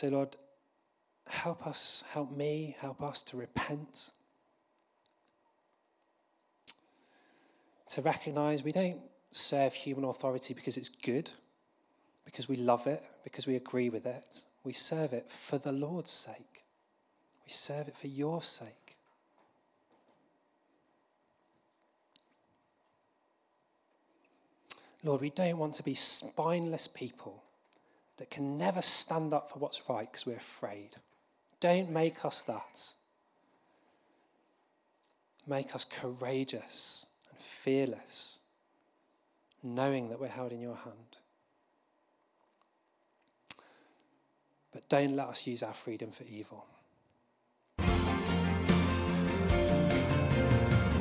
So, 0.00 0.08
Lord, 0.08 0.34
help 1.26 1.66
us, 1.66 2.04
help 2.10 2.34
me, 2.34 2.74
help 2.80 3.02
us 3.02 3.22
to 3.24 3.36
repent, 3.36 4.12
to 7.90 8.00
recognize 8.00 8.62
we 8.62 8.72
don't 8.72 9.02
serve 9.30 9.74
human 9.74 10.06
authority 10.06 10.54
because 10.54 10.78
it's 10.78 10.88
good 10.88 11.28
because 12.24 12.48
we 12.48 12.56
love 12.56 12.86
it, 12.86 13.04
because 13.24 13.46
we 13.46 13.56
agree 13.56 13.90
with 13.90 14.06
it. 14.06 14.44
We 14.64 14.72
serve 14.72 15.12
it 15.12 15.28
for 15.28 15.58
the 15.58 15.70
Lord's 15.70 16.12
sake. 16.12 16.64
We 17.44 17.50
serve 17.50 17.88
it 17.88 17.94
for 17.94 18.06
your 18.06 18.40
sake. 18.40 18.96
Lord, 25.04 25.20
we 25.20 25.28
don't 25.28 25.58
want 25.58 25.74
to 25.74 25.82
be 25.82 25.92
spineless 25.92 26.86
people 26.86 27.44
that 28.20 28.30
can 28.30 28.58
never 28.58 28.82
stand 28.82 29.32
up 29.32 29.50
for 29.50 29.58
what's 29.58 29.88
right 29.88 30.06
because 30.06 30.26
we're 30.26 30.36
afraid. 30.36 30.90
Don't 31.58 31.90
make 31.90 32.22
us 32.22 32.42
that. 32.42 32.92
Make 35.46 35.74
us 35.74 35.86
courageous 35.86 37.06
and 37.30 37.40
fearless, 37.40 38.40
knowing 39.62 40.10
that 40.10 40.20
we're 40.20 40.28
held 40.28 40.52
in 40.52 40.60
your 40.60 40.76
hand. 40.76 41.16
But 44.70 44.86
don't 44.90 45.16
let 45.16 45.28
us 45.28 45.46
use 45.46 45.62
our 45.62 45.72
freedom 45.72 46.10
for 46.10 46.24
evil. 46.24 46.66